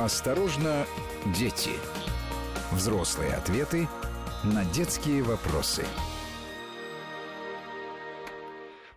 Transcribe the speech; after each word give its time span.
Осторожно, 0.00 0.86
дети. 1.36 1.72
Взрослые 2.72 3.34
ответы 3.34 3.86
на 4.42 4.64
детские 4.64 5.22
вопросы. 5.22 5.84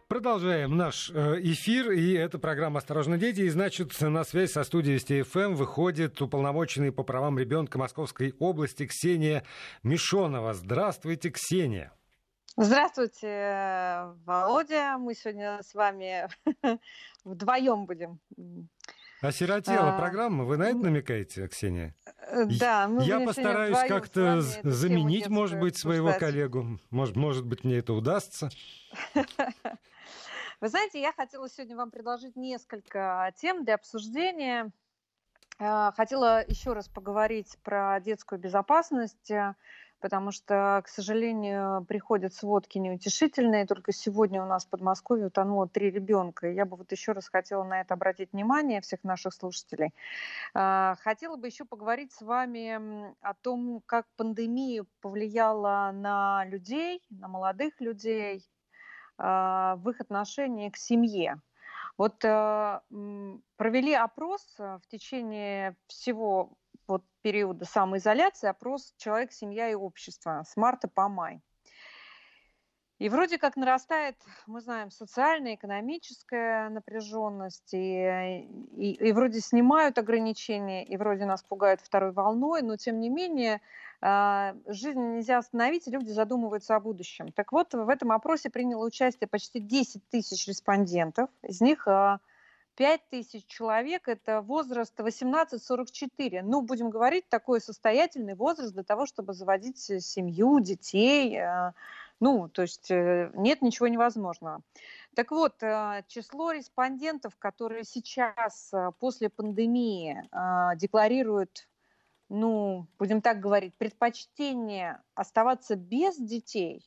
Продолжаем 0.07 0.77
наш 0.77 1.11
э, 1.13 1.41
эфир, 1.41 1.91
и 1.91 2.13
это 2.13 2.39
программа 2.39 2.77
«Осторожно, 2.77 3.17
дети». 3.17 3.41
И, 3.41 3.49
значит, 3.49 3.99
на 3.99 4.23
связь 4.23 4.53
со 4.53 4.63
студией 4.63 4.93
Вести 4.93 5.23
ФМ 5.23 5.55
выходит 5.55 6.21
уполномоченный 6.21 6.93
по 6.93 7.03
правам 7.03 7.37
ребенка 7.37 7.77
Московской 7.77 8.33
области 8.39 8.85
Ксения 8.85 9.43
Мишонова. 9.83 10.53
Здравствуйте, 10.53 11.31
Ксения. 11.31 11.91
Здравствуйте, 12.55 14.05
Володя. 14.23 14.97
Мы 14.97 15.15
сегодня 15.15 15.59
с 15.63 15.73
вами 15.73 16.29
вдвоем 17.25 17.87
будем. 17.87 18.21
Осиротела 19.23 19.95
а... 19.95 19.97
программа, 19.97 20.43
вы 20.43 20.57
на 20.57 20.63
это 20.63 20.77
намекаете, 20.77 21.47
Ксения? 21.47 21.95
Э, 22.27 22.45
да. 22.45 22.89
Мы 22.89 23.03
Я 23.03 23.21
постараюсь 23.21 23.87
как-то 23.87 24.41
заменить, 24.41 25.29
может 25.29 25.59
быть, 25.61 25.77
своего 25.77 26.09
обсуждать. 26.09 26.33
коллегу. 26.33 26.79
Может, 26.89 27.15
может 27.15 27.45
быть, 27.45 27.63
мне 27.63 27.77
это 27.77 27.93
удастся. 27.93 28.49
Вы 30.59 30.69
знаете, 30.69 31.01
я 31.01 31.13
хотела 31.13 31.49
сегодня 31.49 31.77
вам 31.77 31.89
предложить 31.89 32.35
несколько 32.35 33.33
тем 33.37 33.63
для 33.63 33.75
обсуждения. 33.75 34.71
Э, 35.57 35.91
хотела 35.95 36.43
еще 36.45 36.73
раз 36.73 36.89
поговорить 36.89 37.57
про 37.63 38.01
детскую 38.01 38.39
безопасность 38.39 39.31
потому 40.03 40.31
что, 40.31 40.81
к 40.83 40.89
сожалению, 40.89 41.85
приходят 41.85 42.33
сводки 42.33 42.77
неутешительные. 42.77 43.65
Только 43.65 43.93
сегодня 43.93 44.43
у 44.43 44.45
нас 44.45 44.65
в 44.65 44.69
Подмосковье 44.69 45.27
утонуло 45.27 45.69
три 45.69 45.91
ребенка. 45.91 46.51
я 46.51 46.65
бы 46.65 46.75
вот 46.75 46.91
еще 46.91 47.13
раз 47.13 47.29
хотела 47.29 47.63
на 47.63 47.79
это 47.79 47.93
обратить 47.93 48.33
внимание 48.33 48.81
всех 48.81 49.01
наших 49.05 49.33
слушателей. 49.33 49.93
А, 50.53 50.97
хотела 50.99 51.37
бы 51.37 51.47
еще 51.47 51.63
поговорить 51.63 52.11
с 52.11 52.21
вами 52.21 53.15
о 53.21 53.33
том, 53.33 53.81
как 53.85 54.05
пандемия 54.17 54.85
повлияла 54.99 55.91
на 55.93 56.43
людей, 56.47 57.01
на 57.09 57.29
молодых 57.29 57.79
людей, 57.79 58.45
а, 59.17 59.77
в 59.77 59.89
их 59.89 60.01
отношении 60.01 60.69
к 60.69 60.75
семье. 60.75 61.39
Вот 61.97 62.25
э, 62.25 62.81
провели 63.55 63.93
опрос 63.93 64.43
в 64.57 64.81
течение 64.89 65.77
всего 65.87 66.57
вот 66.87 67.03
периода 67.21 67.65
самоизоляции 67.65 68.47
опрос 68.47 68.93
«Человек, 68.97 69.31
семья 69.31 69.69
и 69.69 69.73
общество» 69.73 70.43
с 70.47 70.57
марта 70.57 70.87
по 70.87 71.07
май. 71.07 71.41
И 72.99 73.09
вроде 73.09 73.37
как 73.37 73.57
нарастает, 73.57 74.15
мы 74.45 74.61
знаем, 74.61 74.89
социальная, 74.89 75.55
экономическая 75.55 76.69
напряженность, 76.69 77.73
и, 77.73 78.47
и, 78.77 78.91
и 78.93 79.11
вроде 79.11 79.41
снимают 79.41 79.97
ограничения, 79.97 80.85
и 80.85 80.95
вроде 80.95 81.25
нас 81.25 81.43
пугают 81.43 81.81
второй 81.81 82.13
волной, 82.13 82.61
но 82.61 82.77
тем 82.77 83.01
не 83.01 83.09
менее 83.09 83.59
э, 84.01 84.53
жизнь 84.67 85.01
нельзя 85.01 85.39
остановить, 85.39 85.85
и 85.87 85.91
люди 85.91 86.11
задумываются 86.11 86.75
о 86.75 86.79
будущем. 86.79 87.31
Так 87.33 87.51
вот, 87.51 87.73
в 87.73 87.89
этом 87.89 88.11
опросе 88.11 88.49
приняло 88.49 88.85
участие 88.85 89.27
почти 89.27 89.59
10 89.59 90.07
тысяч 90.09 90.47
респондентов, 90.47 91.29
из 91.41 91.59
них 91.59 91.87
э, 91.87 92.19
5 92.75 93.09
тысяч 93.09 93.45
человек– 93.45 94.07
это 94.07 94.41
возраст 94.41 94.99
18-44. 94.99 96.41
Ну, 96.41 96.61
будем 96.61 96.89
говорить, 96.89 97.29
такой 97.29 97.61
состоятельный 97.61 98.35
возраст 98.35 98.73
для 98.73 98.83
того, 98.83 99.05
чтобы 99.05 99.33
заводить 99.33 99.77
семью, 99.77 100.59
детей. 100.59 101.37
Э, 101.37 101.73
ну, 102.19 102.49
то 102.49 102.63
есть 102.63 102.89
э, 102.89 103.31
нет 103.35 103.61
ничего 103.61 103.87
невозможного. 103.87 104.61
Так 105.15 105.31
вот, 105.31 105.61
э, 105.61 106.03
число 106.07 106.51
респондентов, 106.51 107.35
которые 107.37 107.83
сейчас 107.83 108.71
после 108.99 109.29
пандемии 109.29 110.23
декларируют 110.77 111.67
ну, 112.29 112.87
будем 112.97 113.21
так 113.21 113.39
говорить, 113.39 113.75
предпочтение 113.75 114.99
оставаться 115.13 115.75
без 115.75 116.17
детей, 116.17 116.83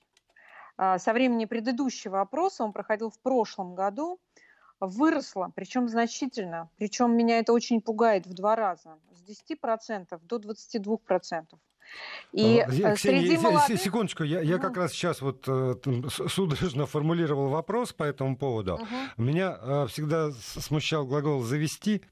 со 0.76 1.12
времени 1.12 1.44
предыдущего 1.44 2.20
опроса, 2.20 2.64
он 2.64 2.72
проходил 2.72 3.10
в 3.10 3.18
прошлом 3.20 3.76
году, 3.76 4.18
выросла, 4.80 5.52
причем 5.54 5.88
значительно. 5.88 6.70
Причем 6.76 7.16
меня 7.16 7.38
это 7.38 7.52
очень 7.52 7.80
пугает 7.80 8.26
в 8.26 8.34
два 8.34 8.56
раза. 8.56 8.98
С 9.12 9.50
10% 9.50 10.20
до 10.22 10.36
22%. 10.36 11.44
И 12.32 12.58
а, 12.58 12.66
Ксения, 12.66 12.96
среди 12.96 13.36
молодых... 13.38 13.80
Секундочку, 13.80 14.24
я, 14.24 14.40
я 14.40 14.58
как 14.58 14.76
раз 14.76 14.92
сейчас 14.92 15.22
вот 15.22 15.44
э, 15.46 15.76
судорожно 16.10 16.86
формулировал 16.86 17.48
вопрос 17.48 17.92
по 17.92 18.02
этому 18.02 18.36
поводу. 18.36 18.74
Угу. 18.74 19.22
Меня 19.22 19.56
э, 19.60 19.86
всегда 19.88 20.32
смущал 20.32 21.06
глагол 21.06 21.42
«завести 21.42 22.02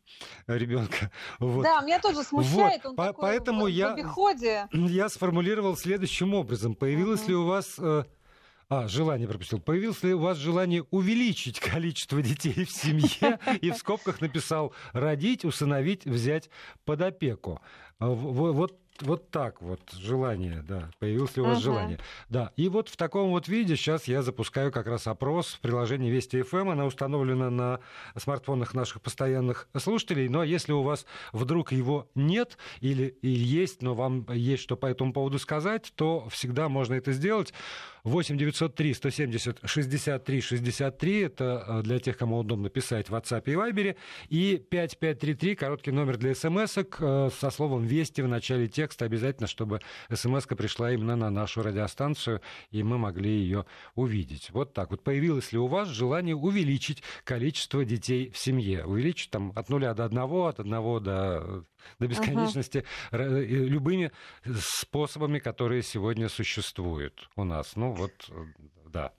ребенка». 0.47 1.11
Вот. 1.41 1.65
Да, 1.65 1.83
меня 1.83 2.01
тоже 2.01 2.23
смущает, 2.23 2.85
вот. 2.85 2.91
он 2.91 2.97
по 2.97 3.07
такой 3.07 3.23
Поэтому 3.23 3.65
в, 3.65 3.69
я, 3.69 3.95
в 3.95 4.73
я 4.73 5.09
сформулировал 5.09 5.77
следующим 5.77 6.35
образом. 6.35 6.75
Появилось 6.75 7.23
угу. 7.23 7.29
ли 7.29 7.35
у 7.35 7.47
вас 7.47 7.75
э, 7.79 8.05
а, 8.69 8.89
желание 8.89 9.29
пропустил. 9.29 9.61
Появилось 9.61 10.03
ли 10.03 10.15
у 10.15 10.21
вас 10.21 10.39
желание 10.39 10.85
увеличить 10.91 11.61
количество 11.61 12.23
детей 12.23 12.65
в 12.65 12.71
семье? 12.71 13.39
И 13.61 13.71
в 13.71 13.77
скобках 13.77 14.21
написал 14.21 14.75
родить, 14.93 15.45
усыновить, 15.45 16.05
взять 16.05 16.51
под 16.85 17.03
опеку. 17.03 17.61
А, 17.99 18.09
вот 18.09 18.79
вот 19.01 19.31
так 19.31 19.61
вот 19.61 19.81
желание, 19.93 20.63
да, 20.67 20.91
появилось 20.99 21.35
ли 21.37 21.43
у 21.43 21.47
вас 21.47 21.59
uh-huh. 21.59 21.63
желание. 21.63 21.99
Да, 22.29 22.53
и 22.57 22.69
вот 22.69 22.89
в 22.89 22.97
таком 22.97 23.31
вот 23.31 23.49
виде 23.49 23.77
сейчас 23.77 24.07
я 24.07 24.23
запускаю 24.23 24.71
как 24.71 24.87
раз 24.87 25.07
опрос 25.07 25.55
в 25.55 25.61
приложении 25.61 26.11
Вести 26.11 26.43
ФМ, 26.43 26.71
она 26.71 26.85
установлена 26.87 27.51
на 27.51 27.81
смартфонах 28.17 28.73
наших 28.73 29.03
постоянных 29.03 29.69
слушателей, 29.77 30.29
но 30.29 30.45
если 30.45 30.73
у 30.73 30.83
вас 30.83 31.07
вдруг 31.33 31.73
его 31.73 32.09
нет 32.15 32.57
или, 32.81 33.17
или 33.23 33.43
есть, 33.45 33.83
но 33.83 33.95
вам 33.95 34.27
есть 34.33 34.63
что 34.63 34.77
по 34.77 34.87
этому 34.87 35.13
поводу 35.13 35.39
сказать, 35.39 35.93
то 35.97 36.29
всегда 36.29 36.69
можно 36.69 36.95
это 36.95 37.13
сделать. 37.13 37.53
8 38.05 38.37
903 38.37 38.95
170 38.95 39.61
63 39.65 40.41
63, 40.41 41.21
это 41.21 41.65
э, 41.67 41.83
для 41.83 41.99
тех, 41.99 42.19
кому 42.19 42.39
удобно 42.39 42.69
писать 42.69 43.09
в 43.09 43.15
WhatsApp 43.15 43.43
и 43.47 43.53
Viber, 43.53 43.97
и 44.29 44.59
5533, 44.59 45.55
короткий 45.55 45.91
номер 45.91 46.19
для 46.19 46.35
смс 46.35 46.77
э, 46.77 47.31
со 47.35 47.51
словом 47.51 47.85
«Вести» 47.85 48.21
в 48.21 48.29
начале 48.29 48.69
текста, 48.69 49.07
обязательно, 49.07 49.47
чтобы 49.47 49.81
смс 50.13 50.45
пришла 50.47 50.93
именно 50.93 51.17
на 51.17 51.31
нашу 51.31 51.63
радиостанцию, 51.63 52.43
и 52.71 52.83
мы 52.83 52.99
могли 52.99 53.31
ее 53.31 53.65
увидеть. 53.95 54.51
Вот 54.51 54.75
так 54.75 54.91
вот. 54.91 55.03
Появилось 55.03 55.53
ли 55.53 55.59
у 55.59 55.67
вас 55.67 55.89
желание 55.89 56.37
увеличить 56.37 57.03
количество 57.25 57.87
детей 57.87 58.31
в 58.31 58.37
семье? 58.37 58.85
Увеличить 58.85 59.31
там 59.31 59.53
от 59.57 59.71
нуля 59.71 59.95
до 59.95 60.05
одного, 60.05 60.49
от 60.49 60.61
одного 60.61 61.01
до 61.01 61.65
до 61.99 62.07
бесконечности 62.07 62.85
uh-huh. 63.11 63.45
любыми 63.45 64.13
способами, 64.59 65.39
которые 65.39 65.83
сегодня 65.83 66.29
существуют 66.29 67.29
у 67.37 67.45
нас. 67.45 67.77
Ну 67.77 67.93
вот, 67.93 68.13
э, 68.31 68.45
да. 68.87 69.13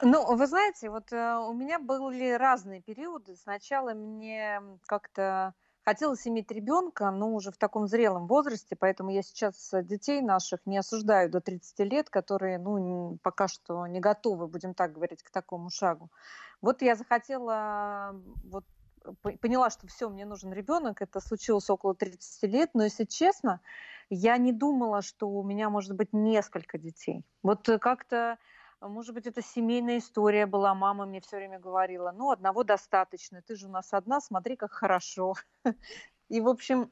Ну, 0.00 0.36
вы 0.36 0.46
знаете, 0.46 0.90
вот 0.90 1.12
э, 1.12 1.36
у 1.36 1.52
меня 1.52 1.78
были 1.78 2.32
разные 2.32 2.82
периоды. 2.82 3.36
Сначала 3.36 3.94
мне 3.94 4.60
как-то 4.86 5.54
хотелось 5.84 6.26
иметь 6.26 6.50
ребенка, 6.50 7.10
но 7.10 7.34
уже 7.34 7.50
в 7.50 7.56
таком 7.56 7.86
зрелом 7.86 8.26
возрасте, 8.26 8.76
поэтому 8.76 9.10
я 9.10 9.22
сейчас 9.22 9.70
детей 9.82 10.20
наших 10.20 10.60
не 10.66 10.78
осуждаю 10.78 11.30
до 11.30 11.40
30 11.40 11.78
лет, 11.80 12.10
которые, 12.10 12.58
ну, 12.58 13.18
пока 13.22 13.48
что 13.48 13.86
не 13.86 14.00
готовы, 14.00 14.46
будем 14.46 14.74
так 14.74 14.92
говорить, 14.92 15.22
к 15.22 15.30
такому 15.30 15.70
шагу. 15.70 16.10
Вот 16.60 16.82
я 16.82 16.94
захотела 16.94 18.14
вот 18.44 18.64
поняла, 19.40 19.70
что 19.70 19.86
все, 19.86 20.08
мне 20.08 20.24
нужен 20.24 20.52
ребенок. 20.52 21.02
Это 21.02 21.20
случилось 21.20 21.68
около 21.70 21.94
30 21.94 22.42
лет, 22.50 22.70
но 22.74 22.84
если 22.84 23.04
честно, 23.04 23.60
я 24.10 24.36
не 24.36 24.52
думала, 24.52 25.02
что 25.02 25.28
у 25.28 25.42
меня 25.42 25.70
может 25.70 25.94
быть 25.94 26.12
несколько 26.12 26.78
детей. 26.78 27.24
Вот 27.42 27.68
как-то, 27.80 28.38
может 28.80 29.14
быть, 29.14 29.26
это 29.26 29.42
семейная 29.42 29.98
история 29.98 30.46
была. 30.46 30.74
Мама 30.74 31.06
мне 31.06 31.20
все 31.20 31.36
время 31.36 31.58
говорила, 31.58 32.12
ну, 32.12 32.30
одного 32.30 32.64
достаточно, 32.64 33.42
ты 33.42 33.56
же 33.56 33.66
у 33.66 33.70
нас 33.70 33.92
одна, 33.92 34.20
смотри, 34.20 34.56
как 34.56 34.72
хорошо. 34.72 35.34
И, 36.28 36.40
в 36.40 36.48
общем, 36.48 36.90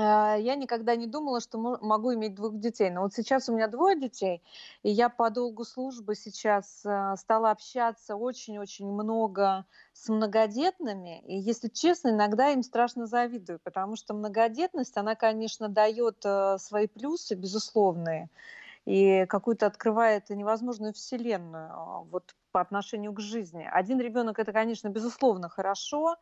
я 0.00 0.54
никогда 0.54 0.96
не 0.96 1.06
думала, 1.06 1.40
что 1.40 1.58
могу 1.58 2.14
иметь 2.14 2.34
двух 2.34 2.58
детей. 2.58 2.90
Но 2.90 3.02
вот 3.02 3.14
сейчас 3.14 3.48
у 3.48 3.54
меня 3.54 3.68
двое 3.68 3.98
детей, 3.98 4.42
и 4.82 4.90
я 4.90 5.08
по 5.08 5.30
долгу 5.30 5.64
службы 5.64 6.14
сейчас 6.14 6.84
а, 6.86 7.16
стала 7.16 7.50
общаться 7.50 8.16
очень-очень 8.16 8.86
много 8.86 9.64
с 9.92 10.08
многодетными. 10.08 11.20
И, 11.26 11.36
если 11.38 11.68
честно, 11.68 12.10
иногда 12.10 12.50
им 12.50 12.62
страшно 12.62 13.06
завидую, 13.06 13.60
потому 13.62 13.96
что 13.96 14.14
многодетность, 14.14 14.96
она, 14.96 15.14
конечно, 15.14 15.68
дает 15.68 16.24
а, 16.24 16.58
свои 16.58 16.86
плюсы, 16.86 17.34
безусловные, 17.34 18.28
и 18.84 19.26
какую-то 19.26 19.66
открывает 19.66 20.30
невозможную 20.30 20.94
вселенную. 20.94 22.06
Вот 22.10 22.34
по 22.52 22.60
отношению 22.60 23.12
к 23.12 23.20
жизни. 23.20 23.68
Один 23.70 24.00
ребенок 24.00 24.38
это, 24.38 24.52
конечно, 24.52 24.88
безусловно 24.88 25.48
хорошо, 25.48 26.16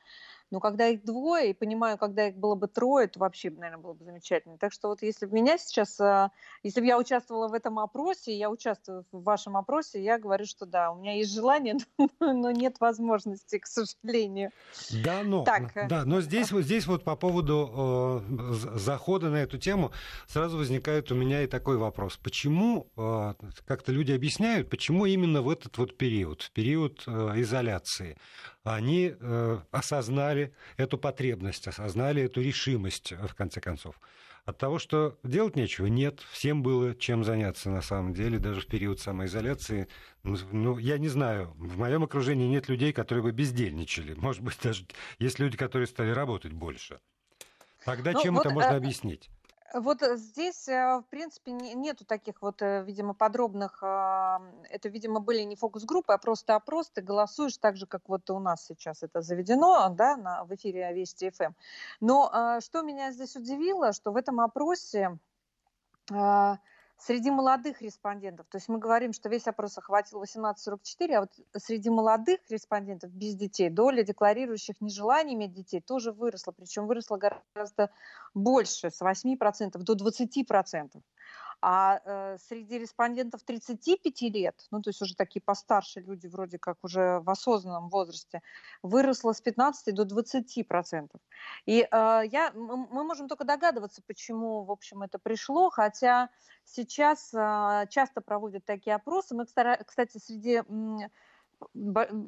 но 0.51 0.61
когда 0.61 0.89
их 0.89 1.05
двое, 1.05 1.51
и 1.51 1.55
понимаю, 1.55 1.99
когда 1.99 2.29
их 2.29 2.37
было 2.37 2.55
бы 2.55 2.69
трое, 2.69 3.09
то 3.09 3.19
вообще, 3.19 3.51
наверное, 3.51 3.83
было 3.83 3.95
бы 3.95 4.05
замечательно. 4.05 4.59
Так 4.59 4.73
что 4.73 4.89
вот 4.89 5.03
если 5.03 5.27
бы 5.27 5.35
меня 5.35 5.59
сейчас, 5.59 5.99
а, 6.01 6.31
если 6.63 6.81
бы 6.81 6.87
я 6.87 6.99
участвовала 6.99 7.49
в 7.49 7.55
этом 7.55 7.79
опросе, 7.79 8.37
я 8.37 8.51
участвую 8.51 9.05
в 9.11 9.23
вашем 9.23 9.57
опросе, 9.57 10.03
я 10.03 10.19
говорю, 10.19 10.47
что 10.47 10.67
да, 10.67 10.93
у 10.93 10.97
меня 10.97 11.15
есть 11.15 11.35
желание, 11.35 11.77
но 12.21 12.51
нет 12.53 12.77
возможности, 12.81 13.59
к 13.59 13.67
сожалению. 13.67 14.51
Да, 15.05 15.23
но, 15.25 15.45
так. 15.45 15.77
Э, 15.77 15.89
да, 15.89 16.05
но 16.05 16.21
здесь, 16.21 16.53
вот 16.53 16.63
здесь 16.63 16.87
вот 16.87 17.03
по 17.03 17.17
поводу 17.17 18.23
э, 18.29 18.53
захода 18.79 19.31
на 19.31 19.37
эту 19.37 19.59
тему 19.59 19.91
сразу 20.29 20.59
возникает 20.59 21.11
у 21.11 21.15
меня 21.15 21.43
и 21.43 21.47
такой 21.47 21.77
вопрос. 21.77 22.17
Почему, 22.17 22.89
э, 22.97 23.35
как-то 23.65 23.93
люди 23.93 24.13
объясняют, 24.13 24.71
почему 24.71 25.07
именно 25.07 25.43
в 25.43 25.51
этот 25.51 25.77
вот 25.79 25.97
период, 25.97 26.43
в 26.43 26.51
период 26.53 27.03
э, 27.07 27.33
изоляции, 27.37 28.17
они 28.67 29.15
э, 29.19 29.59
осознали 29.71 30.36
эту 30.77 30.99
потребность, 30.99 31.67
осознали 31.69 32.23
эту 32.23 32.41
решимость, 32.41 33.13
в 33.13 33.35
конце 33.35 33.61
концов. 33.61 34.01
От 34.47 34.59
того, 34.59 34.79
что 34.79 35.19
делать 35.25 35.57
нечего, 35.57 35.87
нет. 35.87 36.21
Всем 36.31 36.63
было 36.63 36.95
чем 36.95 37.25
заняться 37.25 37.69
на 37.69 37.83
самом 37.83 38.15
деле, 38.15 38.39
даже 38.39 38.61
в 38.61 38.67
период 38.67 39.01
самоизоляции. 39.01 39.89
Ну, 40.23 40.37
ну 40.53 40.79
я 40.79 40.99
не 40.99 41.09
знаю, 41.09 41.53
в 41.57 41.77
моем 41.79 42.05
окружении 42.05 42.47
нет 42.47 42.69
людей, 42.69 42.93
которые 42.93 43.25
бы 43.25 43.33
бездельничали. 43.33 44.15
Может 44.15 44.43
быть, 44.43 44.57
даже 44.63 44.87
есть 45.19 45.41
люди, 45.41 45.57
которые 45.57 45.89
стали 45.89 46.11
работать 46.11 46.53
больше. 46.53 47.01
Тогда 47.85 48.13
ну, 48.13 48.23
чем 48.23 48.35
вот, 48.35 48.47
это 48.47 48.55
можно 48.55 48.71
а... 48.71 48.77
объяснить? 48.77 49.31
Вот 49.79 50.03
э, 50.03 50.17
здесь, 50.17 50.69
э, 50.69 51.01
в 51.01 51.05
принципе, 51.11 51.53
нету 51.53 52.07
таких 52.07 52.41
вот, 52.41 52.63
э, 52.63 52.83
видимо, 52.85 53.13
подробных, 53.13 53.83
а, 53.83 54.41
это, 54.71 54.89
видимо, 54.89 55.21
были 55.21 55.43
не 55.43 55.55
фокус-группы, 55.55 56.15
а 56.15 56.19
просто 56.19 56.55
опрос, 56.55 56.89
ты 56.91 57.03
голосуешь 57.03 57.59
так 57.59 57.77
же, 57.77 57.87
как 57.87 58.09
вот 58.09 58.31
у 58.31 58.39
нас 58.39 58.65
сейчас 58.65 59.03
это 59.03 59.21
заведено, 59.21 59.91
да, 59.91 60.17
на, 60.17 60.45
в 60.45 60.55
эфире 60.55 60.95
Вести 60.95 61.31
ФМ. 61.31 61.53
Но 62.01 62.31
а, 62.33 62.61
что 62.61 62.81
меня 62.81 63.13
здесь 63.13 63.37
удивило, 63.37 63.93
что 63.93 64.13
в 64.13 64.17
этом 64.17 64.41
опросе 64.41 65.19
а, 66.11 66.59
Среди 66.99 67.31
молодых 67.31 67.83
респондентов, 67.83 68.47
то 68.51 68.57
есть 68.57 68.69
мы 68.69 68.79
говорим, 68.79 69.13
что 69.13 69.29
весь 69.29 69.47
опрос 69.47 69.77
охватил 69.77 70.23
18-44, 70.23 71.13
а 71.13 71.21
вот 71.21 71.31
среди 71.59 71.91
молодых 71.91 72.41
респондентов 72.49 73.11
без 73.11 73.35
детей 73.35 73.69
доля 73.69 74.03
декларирующих 74.03 74.81
нежелание 74.81 75.35
иметь 75.35 75.53
детей 75.53 75.81
тоже 75.81 76.13
выросла, 76.13 76.53
причем 76.53 76.87
выросла 76.87 77.19
гораздо 77.19 77.91
больше, 78.35 78.91
с 78.91 79.03
8% 79.03 79.79
до 79.79 79.95
20%. 79.95 81.03
А 81.63 82.01
э, 82.05 82.37
среди 82.39 82.79
респондентов 82.79 83.43
35 83.43 84.21
лет, 84.33 84.67
ну 84.71 84.83
то 84.83 84.91
есть 84.91 85.01
уже 85.01 85.15
такие 85.15 85.41
постарше 85.41 86.01
люди, 86.01 86.27
вроде 86.27 86.59
как 86.59 86.77
уже 86.83 87.21
в 87.21 87.31
осознанном 87.31 87.89
возрасте, 87.89 88.43
выросло 88.83 89.33
с 89.33 89.41
15 89.41 89.95
до 89.95 90.05
20 90.05 90.69
процентов. 90.69 91.21
И 91.65 91.81
э, 91.81 92.21
я, 92.31 92.53
мы 92.55 93.05
можем 93.05 93.29
только 93.29 93.45
догадываться, 93.45 94.03
почему, 94.07 94.65
в 94.65 94.71
общем, 94.71 95.03
это 95.03 95.19
пришло, 95.19 95.71
хотя 95.71 96.29
сейчас 96.65 97.33
э, 97.33 97.87
часто 97.89 98.21
проводят 98.21 98.65
такие 98.65 98.95
опросы. 98.95 99.35
Мы, 99.35 99.47
кстати, 99.47 100.19
среди 100.19 100.63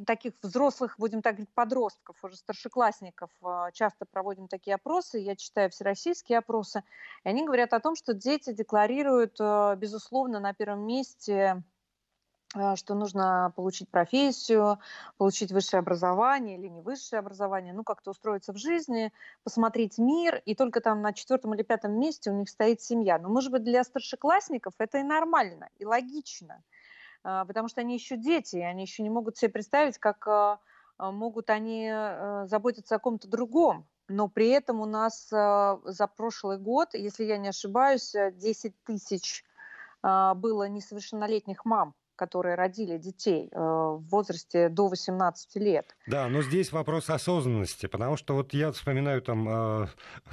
таких 0.07 0.35
взрослых, 0.43 0.95
будем 0.99 1.23
так 1.23 1.35
говорить, 1.35 1.55
подростков, 1.55 2.23
уже 2.23 2.37
старшеклассников, 2.37 3.31
а, 3.43 3.71
часто 3.73 4.07
проводим 4.07 4.49
такие 4.49 4.75
опросы, 4.75 5.19
я 5.19 5.37
читаю 5.37 5.71
всероссийские 5.71 6.39
опросы, 6.39 6.83
и 7.25 7.29
они 7.29 7.45
говорят 7.45 7.73
о 7.73 7.81
том, 7.81 7.95
что 7.97 8.15
дети 8.15 8.53
декларируют, 8.53 9.37
а, 9.41 9.77
безусловно, 9.77 10.41
на 10.41 10.55
первом 10.55 10.87
месте 10.87 11.63
а, 12.55 12.77
что 12.77 12.95
нужно 12.95 13.53
получить 13.57 13.91
профессию, 13.91 14.79
получить 15.19 15.53
высшее 15.53 15.81
образование 15.81 16.57
или 16.57 16.69
не 16.69 16.81
высшее 16.81 17.21
образование, 17.21 17.75
ну 17.75 17.85
как-то 17.85 18.13
устроиться 18.13 18.55
в 18.55 18.57
жизни, 18.57 19.13
посмотреть 19.45 19.99
мир, 19.99 20.41
и 20.47 20.55
только 20.55 20.81
там 20.81 21.03
на 21.03 21.13
четвертом 21.13 21.55
или 21.55 21.63
пятом 21.63 22.01
месте 22.01 22.31
у 22.31 22.35
них 22.35 22.49
стоит 22.49 22.81
семья. 22.81 23.19
Но, 23.19 23.29
может 23.29 23.53
быть, 23.53 23.65
для 23.65 23.85
старшеклассников 23.85 24.73
это 24.79 24.99
и 24.99 25.03
нормально, 25.03 25.69
и 25.77 25.85
логично. 25.85 26.63
А, 27.29 27.45
потому 27.45 27.69
что 27.69 27.83
они 27.83 27.93
еще 27.95 28.17
дети, 28.17 28.57
они 28.57 28.83
еще 28.83 29.03
не 29.03 29.11
могут 29.11 29.37
себе 29.37 29.51
представить, 29.51 29.99
как 29.99 30.27
а, 30.27 30.61
а, 30.97 31.13
могут 31.13 31.51
они 31.51 31.87
э, 31.93 32.47
заботиться 32.47 32.95
о 32.95 32.99
ком-то 32.99 33.29
другом. 33.29 33.87
Но 34.09 34.29
при 34.29 34.49
этом 34.49 34.81
у 34.81 34.87
нас 34.87 35.29
за 35.29 36.11
прошлый 36.17 36.57
год, 36.57 36.95
если 36.95 37.25
я 37.25 37.37
не 37.37 37.49
ошибаюсь, 37.49 38.15
10 38.15 38.73
тысяч 38.83 39.45
было 40.03 40.67
несовершеннолетних 40.67 41.67
мам 41.67 41.95
которые 42.19 42.57
родили 42.57 42.99
детей 42.99 43.49
э, 43.51 43.59
в 43.59 44.03
возрасте 44.11 44.69
до 44.69 44.89
18 44.89 45.57
лет. 45.57 45.87
Да, 46.07 46.29
но 46.29 46.43
здесь 46.43 46.73
вопрос 46.73 47.09
осознанности, 47.09 47.87
потому 47.87 48.17
что 48.17 48.35
вот 48.35 48.53
я 48.53 48.73
вспоминаю 48.73 49.23
там 49.23 49.49
э, 49.49 49.87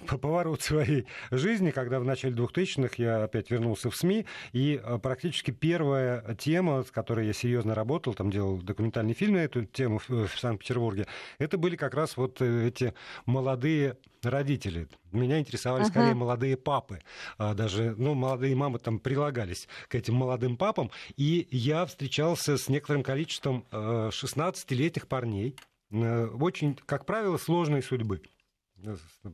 поворот 0.20 0.62
своей 0.62 1.08
жизни, 1.32 1.70
когда 1.70 2.00
в 2.00 2.04
начале 2.04 2.36
2000-х 2.36 2.96
я 2.98 3.24
опять 3.24 3.52
вернулся 3.52 3.90
в 3.90 3.96
СМИ, 3.96 4.26
и 4.52 4.82
э, 4.84 4.98
практически 4.98 5.52
первая 5.52 6.36
тема, 6.36 6.84
с 6.84 6.92
которой 6.92 7.28
я 7.28 7.34
серьезно 7.34 7.76
работал, 7.76 8.14
там 8.16 8.32
делал 8.32 8.58
документальный 8.58 9.14
фильм 9.14 9.36
на 9.36 9.44
эту 9.44 9.66
тему 9.66 10.00
в, 10.00 10.10
в 10.10 10.40
Санкт-Петербурге, 10.40 11.06
это 11.38 11.58
были 11.58 11.76
как 11.76 11.94
раз 11.94 12.18
вот 12.18 12.42
эти 12.42 12.94
молодые 13.26 13.98
родители. 14.24 14.88
Меня 15.16 15.40
интересовали 15.40 15.84
uh-huh. 15.84 15.90
скорее 15.90 16.14
молодые 16.14 16.58
папы. 16.58 17.02
А, 17.38 17.54
даже, 17.54 17.96
ну, 17.98 18.14
молодые 18.14 18.56
мамы 18.56 18.80
там 18.80 19.00
прилагались 19.00 19.68
к 19.88 19.96
этим 19.96 20.16
молодым 20.16 20.58
папам. 20.58 20.92
И 21.16 21.48
я 21.52 21.86
встречался 21.86 22.58
с 22.58 22.70
некоторым 22.70 23.04
количеством 23.04 23.66
16-летних 23.72 25.04
э, 25.04 25.08
парней, 25.08 25.56
э, 25.92 26.28
очень, 26.28 26.78
как 26.86 27.06
правило, 27.06 27.38
сложной 27.38 27.82
судьбы 27.82 28.22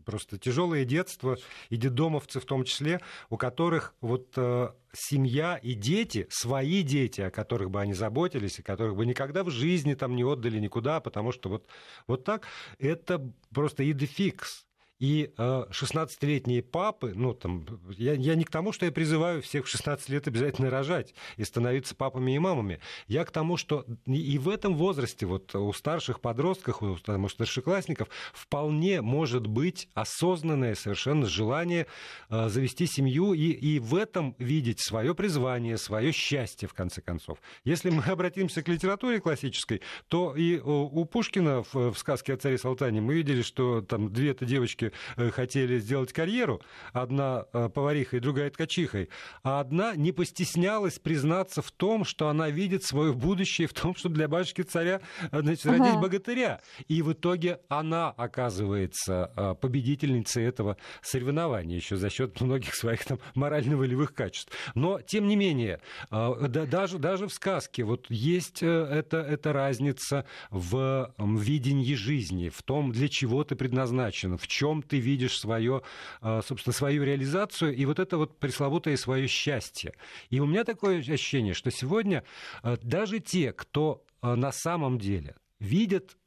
просто 0.06 0.38
тяжелое 0.38 0.86
детство, 0.86 1.38
и 1.70 1.78
детдомовцы 1.78 2.40
в 2.40 2.46
том 2.46 2.64
числе, 2.64 3.02
у 3.30 3.38
которых 3.38 3.94
вот 4.02 4.34
э, 4.36 4.70
семья 4.94 5.58
и 5.58 5.74
дети, 5.74 6.28
свои 6.30 6.84
дети, 6.84 7.22
о 7.22 7.32
которых 7.32 7.72
бы 7.72 7.82
они 7.82 7.94
заботились, 7.94 8.60
и 8.60 8.64
которых 8.64 8.96
бы 8.96 9.06
никогда 9.06 9.44
в 9.44 9.50
жизни 9.50 9.94
там 9.94 10.16
не 10.16 10.24
отдали 10.24 10.60
никуда, 10.60 11.00
потому 11.00 11.32
что 11.32 11.50
вот, 11.50 11.68
вот 12.08 12.24
так, 12.24 12.48
это 12.80 13.32
просто 13.54 13.90
идефикс. 13.90 14.66
И 15.02 15.34
16-летние 15.36 16.60
э, 16.60 16.62
папы, 16.62 17.14
ну, 17.16 17.34
там, 17.34 17.66
я, 17.90 18.14
я 18.14 18.36
не 18.36 18.44
к 18.44 18.52
тому, 18.52 18.72
что 18.72 18.86
я 18.86 18.92
призываю 18.92 19.42
всех 19.42 19.66
в 19.66 19.68
16 19.68 20.10
лет 20.10 20.28
обязательно 20.28 20.70
рожать 20.70 21.16
и 21.38 21.44
становиться 21.44 21.96
папами 21.96 22.36
и 22.36 22.40
мамами. 22.40 22.80
Я 23.08 23.26
к 23.26 23.32
тому, 23.32 23.58
что 23.58 23.84
и 24.06 24.38
в 24.38 24.48
этом 24.48 24.76
возрасте, 24.76 25.26
вот 25.26 25.56
у 25.56 25.74
старших 25.74 26.20
подростков, 26.22 26.84
у, 26.84 26.98
там, 26.98 27.28
старшеклассников, 27.30 28.10
вполне 28.32 29.02
может 29.02 29.48
быть 29.48 29.90
осознанное 29.96 30.76
совершенно 30.76 31.26
желание 31.26 31.88
э, 32.30 32.50
завести 32.50 32.86
семью 32.86 33.34
и, 33.34 33.50
и 33.50 33.80
в 33.80 33.96
этом 33.96 34.36
видеть 34.38 34.82
свое 34.82 35.16
призвание, 35.16 35.78
свое 35.78 36.12
счастье, 36.12 36.68
в 36.68 36.76
конце 36.76 37.02
концов. 37.02 37.40
Если 37.64 37.90
мы 37.90 38.04
обратимся 38.06 38.62
к 38.62 38.68
литературе 38.68 39.20
классической, 39.20 39.82
то 40.10 40.36
и 40.36 40.60
у 40.60 41.04
Пушкина 41.06 41.64
в, 41.64 41.92
в 41.92 41.98
сказке 41.98 42.36
о 42.36 42.38
царе 42.38 42.60
Салтане 42.60 43.02
мы 43.02 43.16
видели, 43.16 43.42
что 43.42 43.82
там 43.82 44.14
две-то 44.14 44.46
девочки 44.46 44.91
Э, 45.18 45.30
хотели 45.30 45.80
сделать 45.80 46.14
карьеру, 46.14 46.62
одна 46.94 47.46
э, 47.54 47.70
поварихой, 47.70 48.20
другая 48.20 48.50
ткачихой, 48.50 49.10
а 49.44 49.60
одна 49.60 49.96
не 49.96 50.12
постеснялась 50.12 51.00
признаться 51.00 51.62
в 51.62 51.72
том, 51.72 52.06
что 52.06 52.28
она 52.28 52.50
видит 52.50 52.84
свое 52.84 53.14
будущее 53.14 53.68
в 53.68 53.74
том, 53.74 53.96
чтобы 53.96 54.16
для 54.16 54.28
батюшки 54.28 54.62
царя 54.62 55.02
э, 55.32 55.42
значит, 55.42 55.66
родить 55.66 56.00
богатыря. 56.00 56.62
И 56.88 57.02
в 57.02 57.14
итоге 57.14 57.60
она 57.68 58.10
оказывается 58.12 59.58
победительницей 59.62 60.44
этого 60.44 60.78
соревнования 61.02 61.78
еще 61.78 61.96
за 61.96 62.10
счет 62.10 62.40
многих 62.42 62.76
своих 62.76 63.06
там 63.06 63.20
морально-волевых 63.36 64.14
качеств. 64.14 64.52
Но, 64.76 65.02
тем 65.02 65.28
не 65.28 65.36
менее, 65.36 65.80
даже, 66.10 66.98
даже 66.98 67.28
в 67.28 67.34
сказке 67.34 67.84
вот 67.84 68.06
есть 68.10 68.62
эта, 68.62 69.18
эта 69.18 69.54
разница 69.54 70.26
в 70.50 71.14
видении 71.18 71.94
жизни, 71.96 72.50
в 72.50 72.62
том, 72.64 72.92
для 72.92 73.08
чего 73.08 73.44
ты 73.44 73.56
предназначен, 73.56 74.38
в 74.38 74.48
чем 74.48 74.81
ты 74.82 75.00
видишь 75.00 75.40
свое, 75.40 75.82
а, 76.22 76.42
собственно, 76.42 76.74
свою 76.74 77.04
реализацию 77.04 77.76
и 77.76 77.86
вот 77.86 78.00
это 78.00 78.18
вот 78.18 78.40
пресловутое 78.40 78.98
свое 78.98 79.28
счастье. 79.28 79.94
И 80.30 80.40
у 80.40 80.46
меня 80.46 80.64
такое 80.64 81.00
ощущение, 81.00 81.54
что 81.54 81.72
сегодня 81.72 82.24
а, 82.64 82.78
даже 82.82 83.20
те, 83.20 83.54
кто 83.54 84.04
а, 84.22 84.36
на 84.36 84.52
самом 84.52 85.00
деле 85.00 85.36
видят 85.60 86.18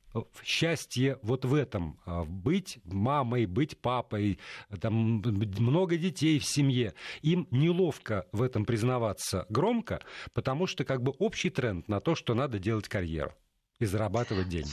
счастье 0.45 1.19
вот 1.23 1.45
в 1.45 1.55
этом, 1.55 1.99
быть 2.29 2.79
мамой, 2.85 3.47
быть 3.47 3.77
папой, 3.77 4.39
там 4.81 5.21
много 5.25 5.97
детей 5.97 6.39
в 6.39 6.45
семье. 6.45 6.95
Им 7.23 7.49
неловко 7.51 8.25
в 8.31 8.43
этом 8.43 8.65
признаваться 8.65 9.45
громко, 9.49 10.05
потому 10.33 10.69
что 10.69 10.85
как 10.85 11.03
бы 11.03 11.11
общий 11.19 11.51
тренд 11.51 11.89
на 11.89 11.99
то, 11.99 12.15
что 12.15 12.35
надо 12.35 12.61
делать 12.61 12.87
карьеру 12.87 13.33
и 13.81 13.87
зарабатывать 13.87 14.49
деньги. 14.49 14.71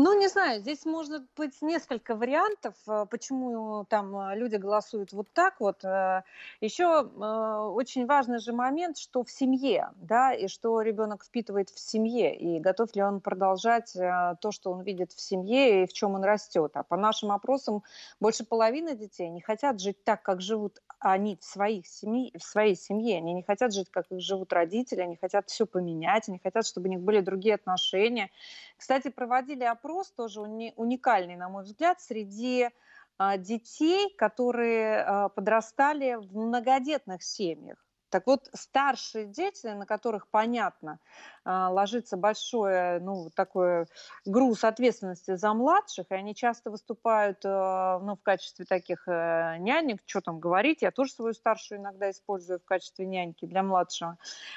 Ну, 0.00 0.16
не 0.16 0.28
знаю, 0.28 0.60
здесь 0.60 0.84
может 0.84 1.24
быть 1.36 1.60
несколько 1.60 2.14
вариантов, 2.14 2.76
э, 2.86 3.04
почему 3.10 3.84
там 3.86 4.16
э, 4.16 4.36
люди 4.36 4.54
голосуют 4.54 5.12
вот 5.12 5.26
так 5.32 5.58
вот. 5.58 5.84
Э, 5.84 6.22
Еще 6.60 6.86
очень 6.86 8.06
важный 8.06 8.38
же 8.38 8.52
момент, 8.52 8.96
что 8.96 9.24
в 9.24 9.30
семье, 9.30 9.90
да, 9.96 10.32
и 10.32 10.46
что 10.46 10.80
ребенок 10.82 11.24
впитывает 11.24 11.70
в 11.70 11.80
семье, 11.80 12.36
и 12.36 12.60
готов 12.60 12.94
ли 12.94 13.02
он 13.02 13.20
продолжать 13.20 13.92
то, 13.92 14.52
что 14.52 14.70
он 14.70 14.82
видит 14.82 15.10
в 15.12 15.20
семье, 15.20 15.82
и 15.82 15.86
в 15.88 15.92
чем 15.92 16.14
он 16.14 16.22
растет. 16.22 16.72
А 16.74 16.84
по 16.84 16.96
нашим 16.96 17.32
опросам 17.32 17.82
больше 18.20 18.44
половины 18.44 18.94
детей 18.96 19.28
не 19.30 19.40
хотят 19.40 19.80
жить 19.80 20.04
так, 20.04 20.22
как 20.22 20.40
живут 20.40 20.78
они 21.00 21.36
в, 21.36 21.44
своих 21.44 21.86
семьи, 21.86 22.36
в 22.36 22.42
своей 22.42 22.74
семье. 22.74 23.18
Они 23.18 23.32
не 23.32 23.42
хотят 23.42 23.72
жить, 23.72 23.90
как 23.90 24.06
их 24.10 24.20
живут 24.20 24.52
родители, 24.52 25.00
они 25.00 25.16
хотят 25.16 25.48
все 25.48 25.66
поменять, 25.66 26.28
они 26.28 26.38
хотят, 26.38 26.66
чтобы 26.66 26.88
у 26.88 26.90
них 26.90 27.00
были 27.00 27.20
другие 27.20 27.54
отношения. 27.54 28.30
Кстати, 28.76 29.08
проводили 29.08 29.64
опрос 29.64 30.10
тоже 30.10 30.40
уникальный, 30.40 31.36
на 31.36 31.48
мой 31.48 31.64
взгляд, 31.64 32.00
среди 32.00 32.70
а, 33.16 33.36
детей, 33.36 34.14
которые 34.16 35.02
а, 35.02 35.28
подрастали 35.28 36.14
в 36.14 36.36
многодетных 36.36 37.22
семьях. 37.22 37.87
Так 38.10 38.26
вот, 38.26 38.48
старшие 38.54 39.26
дети, 39.26 39.66
на 39.66 39.86
которых, 39.86 40.28
понятно, 40.28 40.98
а, 41.44 41.70
ложится 41.70 42.16
большой 42.16 43.00
ну, 43.00 43.30
такой 43.34 43.86
груз 44.24 44.64
ответственности 44.64 45.36
за 45.36 45.52
младших, 45.52 46.06
и 46.10 46.14
они 46.14 46.34
часто 46.34 46.70
выступают 46.70 47.40
а, 47.44 47.98
ну, 48.00 48.16
в 48.16 48.22
качестве 48.22 48.64
таких 48.64 49.06
э, 49.08 49.56
нянек, 49.58 50.00
что 50.06 50.20
там 50.20 50.40
говорить, 50.40 50.82
я 50.82 50.90
тоже 50.90 51.12
свою 51.12 51.34
старшую 51.34 51.80
иногда 51.80 52.10
использую 52.10 52.60
в 52.60 52.64
качестве 52.64 53.06
няньки 53.06 53.44
для 53.44 53.62
младшего. 53.62 54.16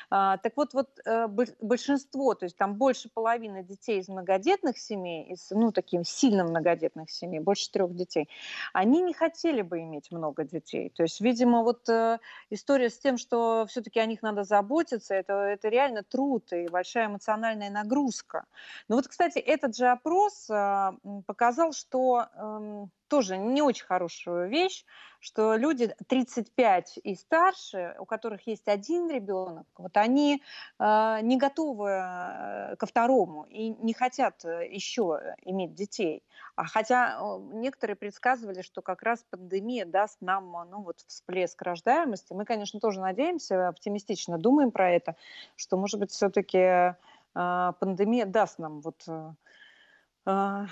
А, 0.10 0.38
так 0.38 0.53
вот, 0.55 0.74
вот 0.74 0.89
э, 1.05 1.27
большинство, 1.62 2.36
то 2.36 2.46
есть 2.46 2.58
там 2.58 2.75
больше 2.75 3.10
половины 3.10 3.63
детей 3.63 4.00
из 4.00 4.08
многодетных 4.08 4.77
семей, 4.77 5.31
из, 5.31 5.50
ну, 5.51 5.72
таких 5.72 6.08
сильно 6.08 6.43
многодетных 6.43 7.10
семей, 7.10 7.39
больше 7.39 7.70
трех 7.72 7.93
детей, 7.96 8.29
они 8.74 9.01
не 9.01 9.13
хотели 9.13 9.62
бы 9.62 9.79
иметь 9.79 10.12
много 10.12 10.43
детей. 10.43 10.89
То 10.89 11.03
есть, 11.03 11.22
видимо, 11.22 11.63
вот 11.63 11.88
э, 11.89 12.20
история 12.50 12.89
с 12.89 12.98
тем, 12.98 13.17
что 13.17 13.41
все-таки 13.68 14.00
о 14.00 14.06
них 14.06 14.22
надо 14.22 14.44
заботиться, 14.44 15.14
это, 15.14 15.34
это 15.34 15.70
реально 15.70 16.04
труд 16.04 16.52
и 16.54 16.68
большая 16.68 17.08
эмоциональная 17.08 17.70
нагрузка. 17.70 18.46
Но 18.88 18.96
вот, 18.96 19.08
кстати, 19.08 19.40
этот 19.40 19.76
же 19.76 19.88
опрос 19.88 20.50
а, 20.50 20.94
показал, 21.26 21.74
что 21.74 22.26
эм, 22.36 22.92
тоже 23.12 23.38
не 23.38 23.62
очень 23.62 23.86
хорошую 23.86 24.48
вещь, 24.48 24.86
что 25.20 25.58
люди 25.58 25.94
35 26.08 27.00
и 27.03 27.15
старше, 27.15 27.94
у 28.00 28.06
которых 28.06 28.48
есть 28.48 28.70
один 28.70 29.10
ребенок, 29.10 29.68
вот 29.77 29.98
они 29.98 30.41
э, 30.80 31.20
не 31.22 31.36
готовы 31.36 31.89
э, 31.89 32.75
ко 32.77 32.86
второму 32.86 33.44
и 33.50 33.68
не 33.68 33.94
хотят 33.94 34.46
еще 34.46 35.36
иметь 35.44 35.75
детей. 35.75 36.24
А 36.56 36.65
хотя 36.65 37.20
некоторые 37.51 37.98
предсказывали, 37.98 38.62
что 38.62 38.82
как 38.82 39.01
раз 39.01 39.25
пандемия 39.30 39.86
даст 39.86 40.22
нам 40.22 40.50
ну, 40.72 40.82
вот 40.82 41.01
всплеск 41.06 41.62
рождаемости. 41.62 42.32
Мы, 42.32 42.46
конечно, 42.46 42.80
тоже 42.80 43.01
надеемся, 43.01 43.68
оптимистично 43.68 44.38
думаем 44.38 44.72
про 44.72 44.89
это, 44.89 45.18
что, 45.58 45.75
может 45.75 46.00
быть, 46.00 46.12
все-таки 46.12 46.58
э, 46.58 46.94
пандемия 47.34 48.25
даст 48.25 48.58
нам 48.58 48.80
вот 48.80 49.06
э, 50.25 50.65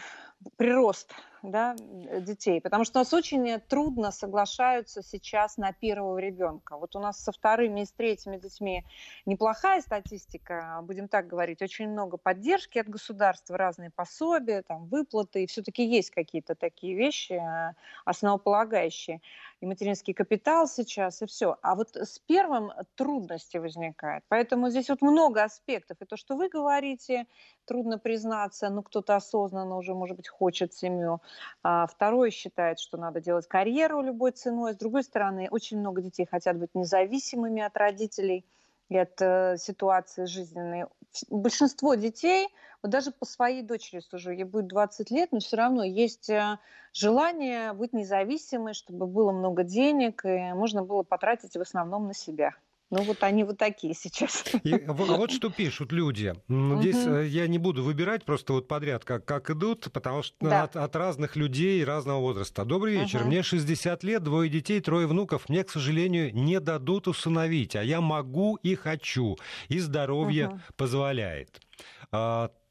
прирост 0.57 1.13
да, 1.43 1.75
детей, 1.75 2.61
потому 2.61 2.83
что 2.83 2.99
у 2.99 3.01
нас 3.01 3.13
очень 3.13 3.59
трудно 3.61 4.11
соглашаются 4.11 5.01
сейчас 5.01 5.57
на 5.57 5.71
первого 5.71 6.17
ребенка. 6.17 6.77
Вот 6.77 6.95
у 6.95 6.99
нас 6.99 7.19
со 7.23 7.31
вторыми 7.31 7.81
и 7.81 7.85
с 7.85 7.91
третьими 7.91 8.37
детьми 8.37 8.85
неплохая 9.25 9.81
статистика, 9.81 10.79
будем 10.83 11.07
так 11.07 11.27
говорить, 11.27 11.61
очень 11.61 11.89
много 11.89 12.17
поддержки 12.17 12.79
от 12.79 12.89
государства, 12.89 13.57
разные 13.57 13.91
пособия, 13.91 14.61
там, 14.63 14.85
выплаты, 14.87 15.43
и 15.43 15.47
все-таки 15.47 15.83
есть 15.85 16.11
какие-то 16.11 16.55
такие 16.55 16.95
вещи 16.95 17.33
э, 17.33 17.73
основополагающие. 18.05 19.21
И 19.61 19.65
материнский 19.65 20.13
капитал 20.13 20.67
сейчас, 20.67 21.21
и 21.21 21.25
все. 21.25 21.57
А 21.61 21.75
вот 21.75 21.95
с 21.95 22.19
первым 22.19 22.71
трудности 22.95 23.57
возникают. 23.57 24.23
Поэтому 24.29 24.69
здесь 24.69 24.89
вот 24.89 25.01
много 25.01 25.43
аспектов. 25.43 25.97
И 26.01 26.05
то, 26.05 26.15
что 26.15 26.37
вы 26.37 26.47
говорите, 26.47 27.27
трудно 27.65 27.99
признаться, 27.99 28.69
ну, 28.69 28.81
кто-то 28.83 29.15
осознанно 29.15 29.77
уже, 29.77 29.93
может 29.93 30.15
быть, 30.15 30.29
хочет 30.29 30.73
семью, 30.73 31.21
а 31.63 31.87
второй 31.87 32.31
считает, 32.31 32.79
что 32.79 32.97
надо 32.97 33.21
делать 33.21 33.47
карьеру 33.47 34.01
любой 34.01 34.31
ценой. 34.31 34.73
С 34.73 34.77
другой 34.77 35.03
стороны, 35.03 35.47
очень 35.51 35.79
много 35.79 36.01
детей 36.01 36.25
хотят 36.25 36.57
быть 36.57 36.73
независимыми 36.73 37.61
от 37.61 37.75
родителей 37.77 38.45
и 38.89 38.97
от 38.97 39.21
э, 39.21 39.57
ситуации 39.57 40.25
жизненной. 40.25 40.85
Большинство 41.29 41.95
детей, 41.95 42.49
вот 42.81 42.91
даже 42.91 43.11
по 43.11 43.25
своей 43.25 43.61
дочери 43.61 43.99
сужу, 43.99 44.31
ей 44.31 44.43
будет 44.43 44.67
20 44.67 45.11
лет, 45.11 45.31
но 45.31 45.39
все 45.39 45.57
равно 45.57 45.83
есть 45.83 46.29
э, 46.29 46.57
желание 46.93 47.73
быть 47.73 47.93
независимой, 47.93 48.73
чтобы 48.73 49.05
было 49.05 49.31
много 49.31 49.63
денег, 49.63 50.25
и 50.25 50.53
можно 50.53 50.83
было 50.83 51.03
потратить 51.03 51.55
в 51.55 51.61
основном 51.61 52.07
на 52.07 52.13
себя. 52.13 52.55
Ну 52.89 53.03
вот 53.03 53.21
они 53.23 53.43
вот 53.43 53.57
такие 53.57 53.93
сейчас. 53.93 54.43
И 54.63 54.73
вот 54.87 55.31
что 55.31 55.49
пишут 55.49 55.91
люди. 55.91 56.33
Здесь 56.47 57.05
угу. 57.05 57.19
я 57.19 57.47
не 57.47 57.57
буду 57.59 57.83
выбирать 57.83 58.25
просто 58.25 58.53
вот 58.53 58.67
подряд, 58.67 59.05
как, 59.05 59.25
как 59.25 59.49
идут, 59.51 59.91
потому 59.91 60.23
что 60.23 60.35
да. 60.41 60.63
от, 60.63 60.75
от 60.75 60.95
разных 60.95 61.35
людей 61.35 61.83
разного 61.83 62.19
возраста. 62.19 62.65
Добрый 62.65 62.95
вечер. 62.95 63.21
Угу. 63.21 63.27
Мне 63.27 63.43
60 63.43 64.03
лет, 64.03 64.23
двое 64.23 64.49
детей, 64.49 64.81
трое 64.81 65.05
внуков. 65.05 65.49
Мне, 65.49 65.63
к 65.63 65.69
сожалению, 65.69 66.33
не 66.33 66.59
дадут 66.59 67.07
усыновить, 67.07 67.75
а 67.75 67.83
я 67.83 68.01
могу 68.01 68.55
и 68.55 68.75
хочу, 68.75 69.37
и 69.67 69.79
здоровье 69.79 70.49
угу. 70.49 70.59
позволяет. 70.75 71.61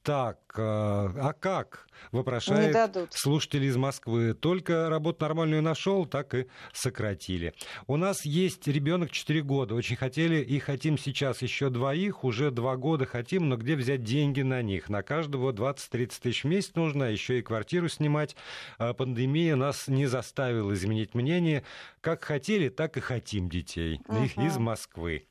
Так, 0.08 0.38
э, 0.56 0.62
а 0.62 1.34
как? 1.38 1.86
Вопрошает 2.12 3.12
слушатели 3.12 3.66
из 3.66 3.76
Москвы. 3.76 4.32
Только 4.32 4.88
работу 4.88 5.22
нормальную 5.22 5.60
нашел, 5.60 6.06
так 6.06 6.32
и 6.32 6.46
сократили. 6.72 7.52
У 7.86 7.98
нас 7.98 8.24
есть 8.24 8.66
ребенок 8.66 9.10
4 9.10 9.42
года. 9.42 9.74
Очень 9.74 9.96
хотели 9.96 10.36
и 10.36 10.58
хотим 10.60 10.96
сейчас 10.96 11.42
еще 11.42 11.68
двоих. 11.68 12.24
Уже 12.24 12.50
два 12.50 12.78
года 12.78 13.04
хотим, 13.04 13.50
но 13.50 13.58
где 13.58 13.76
взять 13.76 14.02
деньги 14.02 14.40
на 14.40 14.62
них? 14.62 14.88
На 14.88 15.02
каждого 15.02 15.52
20-30 15.52 16.12
тысяч 16.22 16.44
в 16.44 16.48
месяц 16.48 16.74
нужно, 16.74 17.08
а 17.08 17.10
еще 17.10 17.40
и 17.40 17.42
квартиру 17.42 17.90
снимать. 17.90 18.34
А 18.78 18.94
пандемия 18.94 19.56
нас 19.56 19.88
не 19.88 20.06
заставила 20.06 20.72
изменить 20.72 21.14
мнение. 21.14 21.64
Как 22.00 22.24
хотели, 22.24 22.70
так 22.70 22.96
и 22.96 23.00
хотим 23.00 23.50
детей. 23.50 24.00
Uh-huh. 24.08 24.46
Из 24.46 24.56
Москвы. 24.56 25.26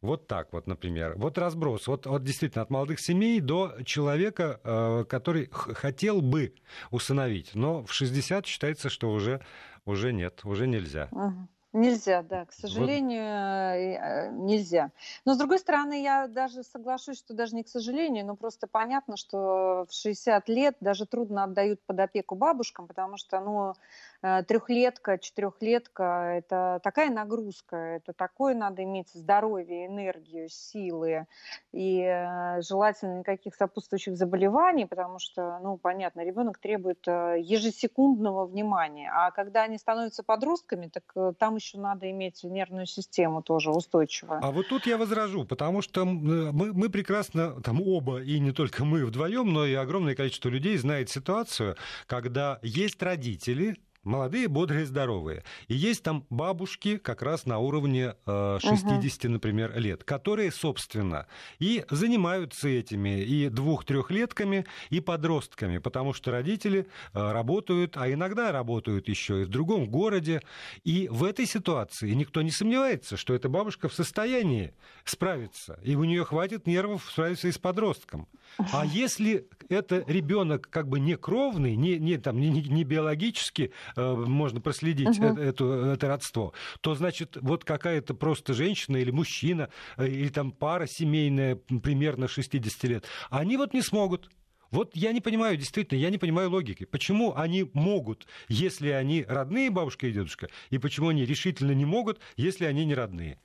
Вот 0.00 0.26
так 0.26 0.52
вот, 0.52 0.66
например. 0.66 1.14
Вот 1.16 1.38
разброс. 1.38 1.86
Вот, 1.86 2.06
вот 2.06 2.24
действительно 2.24 2.62
от 2.62 2.70
молодых 2.70 3.00
семей 3.00 3.40
до 3.40 3.74
человека, 3.84 4.60
э, 4.62 5.04
который 5.08 5.48
хотел 5.50 6.20
бы 6.20 6.54
усыновить, 6.90 7.54
но 7.54 7.84
в 7.84 7.92
60 7.92 8.46
считается, 8.46 8.88
что 8.88 9.10
уже, 9.10 9.44
уже 9.84 10.12
нет, 10.12 10.40
уже 10.44 10.66
нельзя. 10.66 11.08
Ага. 11.12 11.48
Нельзя, 11.72 12.22
да, 12.22 12.46
к 12.46 12.54
сожалению, 12.54 13.22
вот. 13.22 13.28
Э, 13.28 14.30
нельзя. 14.32 14.92
Но 15.26 15.34
с 15.34 15.36
другой 15.36 15.58
стороны, 15.58 16.02
я 16.02 16.26
даже 16.26 16.62
соглашусь, 16.62 17.18
что 17.18 17.34
даже 17.34 17.54
не 17.54 17.64
к 17.64 17.68
сожалению, 17.68 18.24
но 18.24 18.34
просто 18.34 18.66
понятно, 18.66 19.18
что 19.18 19.84
в 19.86 19.92
60 19.92 20.48
лет 20.48 20.76
даже 20.80 21.04
трудно 21.04 21.44
отдают 21.44 21.82
под 21.84 22.00
опеку 22.00 22.34
бабушкам, 22.34 22.86
потому 22.86 23.18
что, 23.18 23.40
ну, 23.40 23.74
Э, 24.15 24.15
трехлетка, 24.20 25.18
четырехлетка– 25.18 26.34
это 26.38 26.80
такая 26.82 27.10
нагрузка, 27.10 27.76
это 27.76 28.12
такое 28.12 28.54
надо 28.54 28.82
иметь 28.84 29.10
здоровье, 29.12 29.86
энергию, 29.86 30.48
силы 30.48 31.26
и 31.72 32.00
э, 32.00 32.60
желательно 32.62 33.20
никаких 33.20 33.54
сопутствующих 33.54 34.16
заболеваний, 34.16 34.86
потому 34.86 35.18
что, 35.18 35.58
ну, 35.62 35.76
понятно, 35.76 36.24
ребенок 36.24 36.58
требует 36.58 37.06
э, 37.06 37.36
ежесекундного 37.40 38.46
внимания, 38.46 39.10
а 39.12 39.30
когда 39.30 39.62
они 39.62 39.78
становятся 39.78 40.22
подростками, 40.22 40.88
так 40.88 41.36
там 41.38 41.56
еще 41.56 41.78
надо 41.78 42.10
иметь 42.10 42.42
нервную 42.44 42.86
систему 42.86 43.42
тоже 43.42 43.70
устойчивую. 43.70 44.40
А 44.42 44.50
вот 44.50 44.68
тут 44.68 44.86
я 44.86 44.96
возражу, 44.96 45.44
потому 45.44 45.82
что 45.82 46.04
мы, 46.04 46.52
мы 46.72 46.88
прекрасно, 46.88 47.60
там 47.62 47.80
оба, 47.80 48.22
и 48.22 48.38
не 48.38 48.52
только 48.52 48.84
мы 48.84 49.04
вдвоем, 49.04 49.52
но 49.52 49.66
и 49.66 49.74
огромное 49.74 50.14
количество 50.14 50.48
людей 50.48 50.76
знает 50.76 51.10
ситуацию, 51.10 51.76
когда 52.06 52.58
есть 52.62 53.02
родители, 53.02 53.76
молодые, 54.06 54.48
бодрые, 54.48 54.86
здоровые. 54.86 55.42
И 55.68 55.74
есть 55.74 56.02
там 56.02 56.24
бабушки 56.30 56.96
как 56.96 57.22
раз 57.22 57.44
на 57.44 57.58
уровне 57.58 58.14
э, 58.24 58.58
60, 58.60 59.24
угу. 59.24 59.32
например, 59.32 59.78
лет, 59.78 60.04
которые, 60.04 60.52
собственно, 60.52 61.26
и 61.58 61.84
занимаются 61.90 62.68
этими 62.68 63.22
и 63.22 63.48
двух-трехлетками, 63.48 64.64
и 64.90 65.00
подростками, 65.00 65.78
потому 65.78 66.12
что 66.12 66.30
родители 66.30 66.86
э, 67.12 67.32
работают, 67.32 67.96
а 67.96 68.10
иногда 68.10 68.52
работают 68.52 69.08
еще 69.08 69.42
и 69.42 69.44
в 69.44 69.48
другом 69.48 69.90
городе. 69.90 70.40
И 70.84 71.08
в 71.10 71.24
этой 71.24 71.46
ситуации 71.46 72.12
никто 72.12 72.42
не 72.42 72.50
сомневается, 72.50 73.16
что 73.16 73.34
эта 73.34 73.48
бабушка 73.48 73.88
в 73.88 73.94
состоянии 73.94 74.72
справиться, 75.04 75.78
и 75.82 75.96
у 75.96 76.04
нее 76.04 76.24
хватит 76.24 76.66
нервов 76.66 77.08
справиться 77.10 77.48
и 77.48 77.52
с 77.52 77.58
подростком. 77.58 78.28
А 78.72 78.86
если 78.86 79.48
это 79.68 80.04
ребенок 80.06 80.68
как 80.70 80.88
бы 80.88 81.00
не 81.00 81.16
кровный, 81.16 81.76
не, 81.76 81.98
не, 81.98 82.18
там, 82.18 82.40
не, 82.40 82.50
не 82.50 82.84
биологически 82.84 83.72
Э, 83.96 84.14
можно 84.14 84.60
проследить 84.60 85.18
угу. 85.18 85.38
это, 85.38 85.64
это 85.64 86.08
родство, 86.08 86.52
то 86.80 86.94
значит 86.94 87.36
вот 87.40 87.64
какая-то 87.64 88.14
просто 88.14 88.54
женщина 88.54 88.96
или 88.96 89.10
мужчина, 89.10 89.70
э, 89.96 90.08
или 90.08 90.28
там 90.28 90.52
пара 90.52 90.86
семейная 90.86 91.56
примерно 91.56 92.28
60 92.28 92.84
лет, 92.84 93.04
они 93.30 93.56
вот 93.56 93.74
не 93.74 93.82
смогут 93.82 94.30
Вот 94.70 94.96
я 94.96 95.12
не 95.12 95.20
понимаю, 95.20 95.56
действительно, 95.56 95.98
я 95.98 96.10
не 96.10 96.18
понимаю 96.18 96.50
логики. 96.50 96.84
Почему 96.84 97.34
они 97.36 97.70
могут, 97.72 98.26
если 98.48 98.88
они 98.88 99.24
родные 99.26 99.70
бабушка 99.70 100.08
и 100.08 100.12
дедушка, 100.12 100.48
и 100.70 100.78
почему 100.78 101.08
они 101.08 101.24
решительно 101.24 101.72
не 101.72 101.84
могут, 101.84 102.20
если 102.36 102.64
они 102.64 102.84
не 102.84 102.94
родные? 102.94 103.38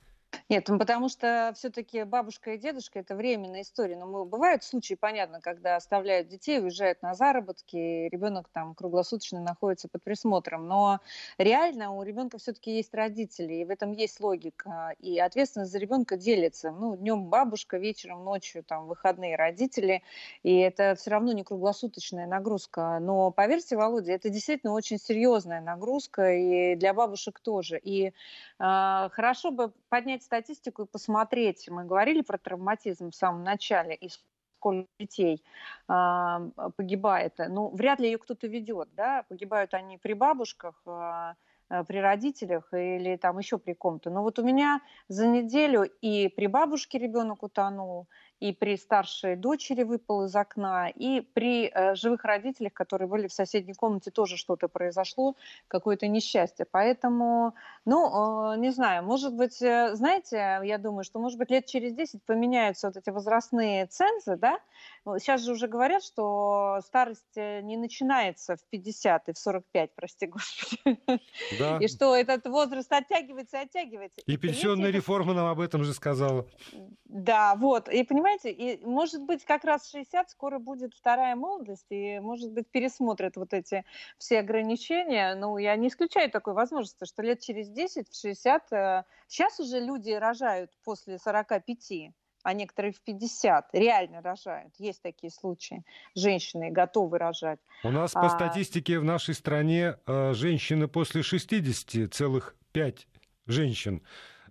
Нет, 0.48 0.68
ну 0.68 0.78
потому 0.78 1.08
что 1.08 1.52
все-таки 1.56 2.04
бабушка 2.04 2.52
и 2.54 2.58
дедушка 2.58 2.98
это 2.98 3.14
временная 3.14 3.62
история. 3.62 3.96
Но 3.96 4.06
ну, 4.06 4.24
бывают 4.24 4.64
случаи, 4.64 4.94
понятно, 4.94 5.40
когда 5.40 5.76
оставляют 5.76 6.28
детей, 6.28 6.60
уезжают 6.60 7.02
на 7.02 7.14
заработки, 7.14 8.08
ребенок 8.08 8.48
там 8.52 8.74
круглосуточно 8.74 9.40
находится 9.40 9.88
под 9.88 10.02
присмотром. 10.04 10.68
Но 10.68 11.00
реально 11.38 11.92
у 11.92 12.02
ребенка 12.02 12.38
все-таки 12.38 12.76
есть 12.76 12.94
родители, 12.94 13.54
и 13.54 13.64
в 13.64 13.70
этом 13.70 13.92
есть 13.92 14.20
логика. 14.20 14.94
И 14.98 15.18
ответственность 15.18 15.72
за 15.72 15.78
ребенка 15.78 16.16
делится. 16.16 16.70
Ну, 16.70 16.96
днем 16.96 17.26
бабушка, 17.26 17.78
вечером, 17.78 18.24
ночью, 18.24 18.62
там, 18.62 18.86
выходные 18.86 19.36
родители. 19.36 20.02
И 20.42 20.56
это 20.58 20.94
все 20.96 21.10
равно 21.10 21.32
не 21.32 21.44
круглосуточная 21.44 22.26
нагрузка. 22.26 22.98
Но 23.00 23.30
поверьте, 23.30 23.76
Володя, 23.76 24.12
это 24.12 24.28
действительно 24.28 24.72
очень 24.72 24.98
серьезная 24.98 25.60
нагрузка, 25.60 26.32
и 26.32 26.74
для 26.76 26.94
бабушек 26.94 27.40
тоже. 27.40 27.78
И 27.78 28.08
э, 28.08 28.12
хорошо 28.58 29.50
бы 29.50 29.72
поднять 29.88 30.21
посмотреть 30.22 30.46
статистику 30.46 30.82
и 30.82 30.86
посмотреть, 30.86 31.68
мы 31.68 31.84
говорили 31.84 32.22
про 32.22 32.38
травматизм 32.38 33.10
в 33.10 33.14
самом 33.14 33.42
начале, 33.44 33.94
и 33.94 34.08
сколько 34.08 34.88
детей 35.00 35.42
э, 35.88 36.50
погибает. 36.76 37.34
Ну, 37.48 37.68
вряд 37.70 38.00
ли 38.00 38.06
ее 38.06 38.18
кто-то 38.18 38.46
ведет, 38.46 38.88
да, 38.94 39.24
погибают 39.28 39.74
они 39.74 39.98
при 39.98 40.14
бабушках, 40.14 40.82
э, 40.86 41.34
при 41.88 41.98
родителях 41.98 42.68
или 42.72 43.16
там 43.16 43.38
еще 43.38 43.58
при 43.58 43.72
ком-то. 43.74 44.10
Но 44.10 44.22
вот 44.22 44.38
у 44.38 44.44
меня 44.44 44.80
за 45.08 45.26
неделю 45.26 45.84
и 46.02 46.28
при 46.28 46.46
бабушке 46.46 46.98
ребенок 46.98 47.42
утонул, 47.42 48.08
и 48.42 48.52
при 48.52 48.76
старшей 48.76 49.36
дочери 49.36 49.84
выпал 49.84 50.24
из 50.24 50.34
окна, 50.34 50.88
и 50.88 51.20
при 51.20 51.70
э, 51.72 51.94
живых 51.94 52.24
родителях, 52.24 52.72
которые 52.72 53.06
были 53.06 53.28
в 53.28 53.32
соседней 53.32 53.74
комнате, 53.74 54.10
тоже 54.10 54.36
что-то 54.36 54.66
произошло, 54.66 55.36
какое-то 55.68 56.08
несчастье. 56.08 56.66
Поэтому, 56.68 57.54
ну, 57.84 58.54
э, 58.54 58.58
не 58.58 58.70
знаю, 58.70 59.04
может 59.04 59.32
быть, 59.34 59.62
э, 59.62 59.94
знаете, 59.94 60.60
я 60.64 60.78
думаю, 60.78 61.04
что, 61.04 61.20
может 61.20 61.38
быть, 61.38 61.50
лет 61.50 61.66
через 61.66 61.94
10 61.94 62.24
поменяются 62.24 62.88
вот 62.88 62.96
эти 62.96 63.10
возрастные 63.10 63.86
цензы, 63.86 64.36
да? 64.36 64.58
Сейчас 65.04 65.42
же 65.42 65.52
уже 65.52 65.68
говорят, 65.68 66.02
что 66.02 66.80
старость 66.84 67.36
э, 67.36 67.60
не 67.60 67.76
начинается 67.76 68.56
в 68.56 68.64
50 68.70 69.28
и 69.28 69.32
в 69.32 69.38
45, 69.38 69.94
прости 69.94 70.26
господи. 70.26 70.98
Да. 71.58 71.78
И 71.78 71.88
что 71.88 72.16
этот 72.16 72.46
возраст 72.46 72.90
оттягивается 72.92 73.58
и 73.58 73.60
оттягивается. 73.60 74.20
И, 74.26 74.32
и 74.32 74.36
пенсионная 74.36 74.90
реформа 74.90 75.34
нам 75.34 75.46
об 75.46 75.60
этом 75.60 75.84
же 75.84 75.92
сказала. 75.92 76.46
Да, 77.04 77.54
вот. 77.56 77.88
И 77.88 78.04
понимаете, 78.04 78.31
понимаете, 78.32 78.50
и 78.50 78.84
может 78.84 79.22
быть 79.22 79.44
как 79.44 79.64
раз 79.64 79.90
60 79.90 80.30
скоро 80.30 80.58
будет 80.58 80.94
вторая 80.94 81.36
молодость, 81.36 81.86
и 81.90 82.18
может 82.20 82.52
быть 82.52 82.68
пересмотрят 82.70 83.36
вот 83.36 83.52
эти 83.52 83.84
все 84.18 84.40
ограничения. 84.40 85.34
Ну, 85.34 85.58
я 85.58 85.76
не 85.76 85.88
исключаю 85.88 86.30
такой 86.30 86.54
возможности, 86.54 87.04
что 87.04 87.22
лет 87.22 87.40
через 87.40 87.68
10, 87.68 88.08
в 88.08 88.20
60, 88.20 89.06
сейчас 89.28 89.60
уже 89.60 89.80
люди 89.80 90.10
рожают 90.12 90.70
после 90.84 91.18
45 91.18 92.12
а 92.44 92.54
некоторые 92.54 92.92
в 92.92 93.00
50 93.02 93.68
реально 93.72 94.20
рожают. 94.20 94.74
Есть 94.78 95.00
такие 95.00 95.30
случаи. 95.30 95.84
Женщины 96.16 96.72
готовы 96.72 97.18
рожать. 97.18 97.60
У 97.84 97.90
нас 97.90 98.16
а... 98.16 98.20
по 98.20 98.28
статистике 98.30 98.98
в 98.98 99.04
нашей 99.04 99.34
стране 99.34 99.94
э, 100.08 100.32
женщины 100.34 100.88
после 100.88 101.22
60 101.22 102.12
целых 102.12 102.56
5 102.72 103.06
женщин 103.46 104.02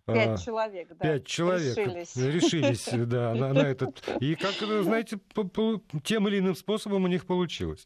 Пять 0.06 0.30
а, 0.30 0.38
человек, 0.38 0.90
да. 0.90 0.96
Пять 0.96 1.26
человек 1.26 1.78
решились, 1.78 2.16
решились 2.16 2.90
да, 3.08 3.34
на, 3.34 3.54
на 3.54 3.60
этот. 3.60 4.04
И 4.20 4.36
как, 4.36 4.54
знаете, 4.84 5.18
по, 5.18 5.44
по, 5.44 5.82
тем 6.04 6.28
или 6.28 6.40
иным 6.40 6.56
способом 6.56 7.04
у 7.04 7.08
них 7.08 7.26
получилось. 7.26 7.86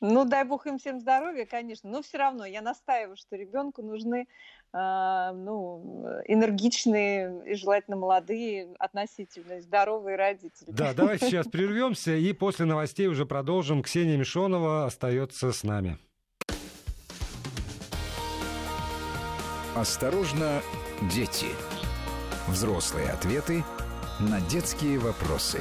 Ну, 0.00 0.24
дай 0.24 0.44
бог 0.44 0.66
им 0.66 0.78
всем 0.78 1.00
здоровья, 1.00 1.46
конечно. 1.46 1.90
Но 1.90 2.02
все 2.02 2.18
равно 2.18 2.44
я 2.44 2.60
настаиваю, 2.60 3.16
что 3.16 3.34
ребенку 3.36 3.82
нужны 3.82 4.28
э, 4.72 5.30
ну, 5.34 6.04
энергичные 6.26 7.42
и 7.46 7.54
желательно 7.54 7.96
молодые, 7.96 8.74
относительно 8.78 9.60
здоровые 9.60 10.16
родители. 10.16 10.70
Да, 10.70 10.92
давайте 10.92 11.26
сейчас 11.26 11.46
прервемся 11.46 12.14
и 12.14 12.32
после 12.34 12.66
новостей 12.66 13.06
уже 13.06 13.24
продолжим. 13.24 13.82
Ксения 13.82 14.18
Мишонова 14.18 14.84
остается 14.84 15.50
с 15.52 15.62
нами. 15.62 15.98
Осторожно, 19.74 20.62
дети. 21.02 21.48
Взрослые 22.48 23.10
ответы 23.10 23.64
на 24.20 24.40
детские 24.40 24.98
вопросы. 24.98 25.60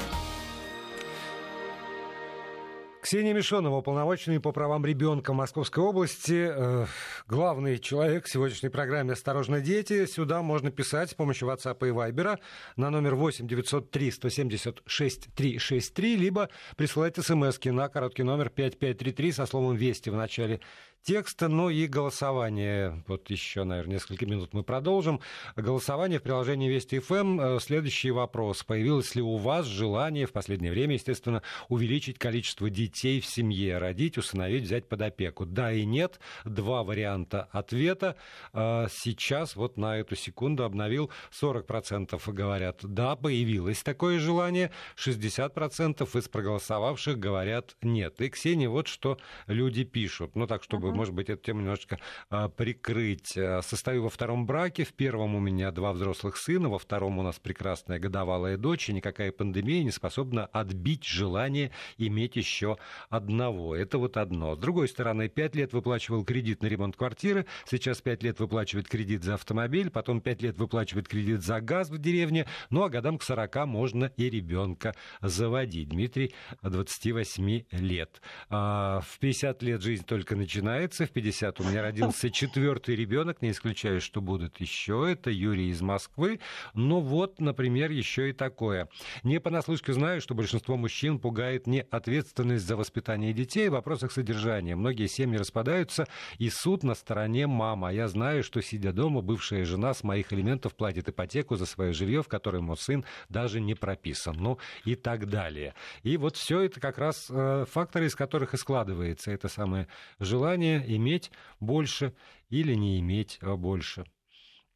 Ксения 3.02 3.36
Мишонова, 3.36 3.78
уполномоченный 3.78 4.40
по 4.40 4.52
правам 4.52 4.84
ребенка 4.84 5.32
Московской 5.32 5.84
области, 5.84 6.50
э, 6.50 6.86
главный 7.28 7.78
человек 7.78 8.26
в 8.26 8.32
сегодняшней 8.32 8.70
программе 8.70 9.14
«Осторожно, 9.14 9.62
дети». 9.62 10.08
Сюда 10.08 10.42
можно 10.42 10.72
писать 10.72 11.12
с 11.12 11.14
помощью 11.14 11.48
WhatsApp 11.50 11.88
и 11.88 11.92
Viber 11.92 12.40
на 12.78 12.90
номер 12.90 13.14
8 13.14 13.48
903 13.48 14.10
176 14.10 15.28
363, 15.36 16.16
либо 16.16 16.50
присылать 16.78 17.16
смс 17.18 17.60
на 17.66 17.90
короткий 17.90 18.24
номер 18.24 18.50
5533 18.50 19.32
со 19.34 19.46
словом 19.46 19.76
«Вести» 19.76 20.10
в 20.10 20.16
начале 20.16 20.62
текста, 21.04 21.48
ну 21.48 21.70
и 21.70 21.88
голосование. 21.88 23.04
Вот 23.08 23.30
еще, 23.30 23.64
наверное, 23.64 23.94
несколько 23.94 24.26
минут 24.26 24.54
мы 24.54 24.64
продолжим. 24.64 25.20
Голосование 25.56 26.20
в 26.20 26.24
приложении 26.24 26.70
Вести 26.70 27.00
ФМ. 27.00 27.40
Э, 27.40 27.60
следующий 27.60 28.12
вопрос. 28.12 28.64
Появилось 28.64 29.16
ли 29.16 29.22
у 29.22 29.38
вас 29.38 29.66
желание 29.66 30.26
в 30.26 30.32
последнее 30.32 30.72
время, 30.72 30.96
естественно, 30.96 31.42
увеличить 31.70 32.18
количество 32.18 32.70
детей 32.70 33.20
в 33.20 33.26
семье, 33.26 33.78
родить, 33.78 34.18
усыновить, 34.18 34.64
взять 34.64 34.88
под 34.88 35.02
опеку? 35.02 35.46
Да 35.46 35.72
и 35.72 35.86
нет. 35.86 36.20
Два 36.44 36.84
варианта 36.84 37.48
ответа. 37.52 38.16
Э, 38.54 38.88
сейчас 38.92 39.56
вот 39.56 39.78
на 39.78 39.98
эту 39.98 40.16
секунду 40.16 40.64
обновил 40.64 41.12
40% 41.32 42.20
говорят, 42.32 42.80
да, 42.84 43.16
появилось 43.16 43.84
такое 43.84 44.20
желание. 44.20 44.72
60% 44.98 46.18
из 46.18 46.28
проголосовавших 46.28 47.18
говорят 47.18 47.76
нет. 47.82 48.20
И, 48.22 48.30
Ксения, 48.30 48.70
вот 48.70 48.88
что 48.88 49.18
люди 49.48 49.84
пишут. 49.84 50.36
Ну, 50.36 50.48
так, 50.48 50.64
чтобы 50.64 50.85
может 50.94 51.14
быть, 51.14 51.30
эту 51.30 51.44
тему 51.44 51.62
немножечко 51.62 52.00
а, 52.30 52.50
прикрыть. 52.50 53.38
Э, 53.38 53.62
состою 53.62 54.04
во 54.04 54.10
втором 54.10 54.46
браке. 54.46 54.84
В 54.84 54.94
первом 54.94 55.36
у 55.36 55.40
меня 55.40 55.72
два 55.72 55.94
взрослых 55.94 56.38
сына, 56.38 56.70
во 56.70 56.80
втором 56.80 57.20
у 57.20 57.24
нас 57.24 57.40
прекрасная 57.40 58.00
годовалая 58.00 58.58
дочь, 58.58 58.90
и 58.90 58.94
никакая 58.94 59.32
пандемия 59.32 59.84
не 59.84 59.92
способна 59.92 60.46
отбить 60.46 61.04
желание 61.06 61.72
иметь 61.98 62.36
еще 62.36 62.78
одного. 63.10 63.76
Это 63.76 63.98
вот 63.98 64.18
одно. 64.18 64.56
С 64.56 64.60
другой 64.60 64.88
стороны, 64.88 65.30
пять 65.30 65.56
лет 65.56 65.74
выплачивал 65.74 66.24
кредит 66.24 66.62
на 66.62 66.68
ремонт 66.68 66.96
квартиры, 66.96 67.46
сейчас 67.66 68.02
пять 68.02 68.24
лет 68.24 68.40
выплачивает 68.40 68.88
кредит 68.88 69.24
за 69.24 69.36
автомобиль, 69.36 69.90
потом 69.90 70.22
пять 70.22 70.42
лет 70.42 70.58
выплачивает 70.58 71.08
кредит 71.08 71.44
за 71.44 71.62
газ 71.62 71.90
в 71.90 71.98
деревне, 71.98 72.48
ну 72.70 72.84
а 72.84 72.90
годам 72.90 73.18
к 73.18 73.24
40 73.24 73.66
можно 73.66 74.12
и 74.18 74.30
ребенка 74.30 74.94
заводить. 75.22 75.90
Дмитрий, 75.90 76.34
28 76.62 77.64
лет. 77.72 78.22
А, 78.50 79.02
в 79.02 79.20
50 79.20 79.64
лет 79.64 79.82
жизнь 79.82 80.06
только 80.06 80.36
начинает 80.36 80.75
начинается. 80.76 81.06
В 81.06 81.12
50 81.12 81.60
у 81.62 81.64
меня 81.64 81.82
родился 81.82 82.30
четвертый 82.30 82.96
ребенок, 82.96 83.42
не 83.42 83.52
исключаю, 83.52 84.02
что 84.02 84.22
будут 84.22 84.60
еще. 84.60 85.08
Это 85.10 85.30
Юрий 85.30 85.70
из 85.70 85.82
Москвы. 85.82 86.40
Но 86.74 87.02
вот, 87.02 87.40
например, 87.40 87.92
еще 87.92 88.30
и 88.30 88.34
такое. 88.34 88.90
Не 89.24 89.40
понаслышке 89.40 89.94
знаю, 89.94 90.22
что 90.22 90.36
большинство 90.36 90.76
мужчин 90.76 91.20
пугает 91.20 91.68
не 91.68 91.82
ответственность 91.82 92.66
за 92.66 92.76
воспитание 92.76 93.34
детей, 93.34 93.68
а 93.68 93.72
в 93.72 93.74
вопросах 93.74 94.12
содержания. 94.12 94.76
Многие 94.76 95.08
семьи 95.08 95.38
распадаются, 95.38 96.06
и 96.38 96.50
суд 96.50 96.84
на 96.84 96.96
стороне 96.96 97.48
мама. 97.48 97.94
Я 97.94 98.08
знаю, 98.08 98.44
что, 98.44 98.62
сидя 98.62 98.92
дома, 98.92 99.22
бывшая 99.22 99.66
жена 99.66 99.94
с 99.94 100.04
моих 100.04 100.34
элементов 100.34 100.76
платит 100.76 101.10
ипотеку 101.10 101.56
за 101.56 101.66
свое 101.66 101.94
жилье, 101.94 102.22
в 102.22 102.28
котором 102.28 102.66
мой 102.66 102.78
сын 102.78 103.06
даже 103.30 103.62
не 103.62 103.76
прописан. 103.76 104.36
Ну 104.38 104.58
и 104.84 104.96
так 104.96 105.30
далее. 105.30 105.74
И 106.04 106.18
вот 106.18 106.36
все 106.36 106.62
это 106.62 106.80
как 106.80 106.98
раз 106.98 107.28
э, 107.30 107.66
факторы, 107.72 108.08
из 108.08 108.16
которых 108.16 108.54
и 108.54 108.58
складывается 108.58 109.32
это 109.32 109.48
самое 109.48 109.88
желание 110.20 110.65
иметь 110.88 111.32
больше 111.60 112.14
или 112.50 112.74
не 112.76 113.00
иметь 113.00 113.40
а, 113.42 113.56
больше 113.56 114.06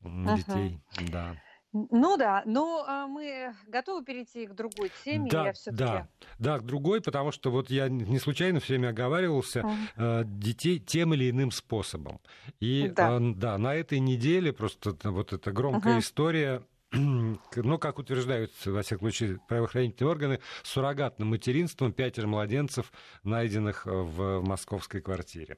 детей. 0.01 0.79
Ага. 0.95 1.11
Да. 1.11 1.35
Ну 1.71 2.17
да, 2.17 2.41
но 2.47 2.83
а, 2.87 3.05
мы 3.05 3.53
готовы 3.67 4.03
перейти 4.03 4.47
к 4.47 4.53
другой 4.53 4.89
теме. 4.89 5.29
Да, 5.29 5.53
да, 5.67 6.07
да, 6.39 6.57
к 6.57 6.65
другой, 6.65 6.99
потому 6.99 7.31
что 7.31 7.51
вот 7.51 7.69
я 7.69 7.89
не 7.89 8.17
случайно 8.17 8.59
все 8.59 8.73
время 8.73 8.89
оговаривался 8.89 9.67
uh 9.95 10.23
детей 10.25 10.79
тем 10.79 11.13
или 11.13 11.29
иным 11.29 11.51
способом. 11.51 12.21
И 12.59 12.87
да, 12.95 13.19
да 13.19 13.57
на 13.59 13.75
этой 13.75 13.99
неделе 13.99 14.51
просто 14.51 14.95
вот 15.03 15.31
эта 15.31 15.51
громкая 15.51 15.97
uh 15.97 15.99
история 15.99 16.63
ну, 16.91 17.77
как 17.77 17.99
утверждают, 17.99 18.51
во 18.65 18.81
всяком 18.81 19.11
случае, 19.11 19.39
правоохранительные 19.47 20.09
органы, 20.09 20.39
суррогатным 20.63 21.29
материнством 21.29 21.93
пятеро 21.93 22.25
младенцев, 22.25 22.91
найденных 23.23 23.85
в 23.85 24.41
московской 24.41 24.99
квартире. 25.01 25.55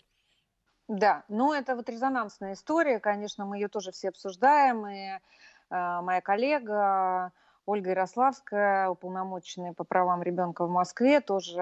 Да, 0.91 1.23
ну 1.29 1.53
это 1.53 1.77
вот 1.77 1.87
резонансная 1.87 2.51
история, 2.51 2.99
конечно, 2.99 3.45
мы 3.45 3.55
ее 3.55 3.69
тоже 3.69 3.93
все 3.93 4.09
обсуждаем, 4.09 4.85
и 4.87 5.07
э, 5.07 5.19
моя 5.69 6.19
коллега 6.19 7.31
Ольга 7.65 7.91
Ярославская, 7.91 8.89
уполномоченная 8.89 9.71
по 9.71 9.85
правам 9.85 10.21
ребенка 10.21 10.65
в 10.65 10.69
Москве, 10.69 11.21
тоже 11.21 11.61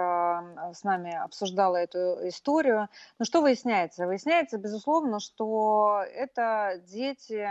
с 0.73 0.83
нами 0.83 1.15
обсуждала 1.15 1.77
эту 1.77 2.27
историю. 2.27 2.87
Ну 3.19 3.25
что 3.25 3.41
выясняется? 3.41 4.07
Выясняется, 4.07 4.57
безусловно, 4.57 5.19
что 5.19 6.03
это 6.11 6.81
дети 6.87 7.47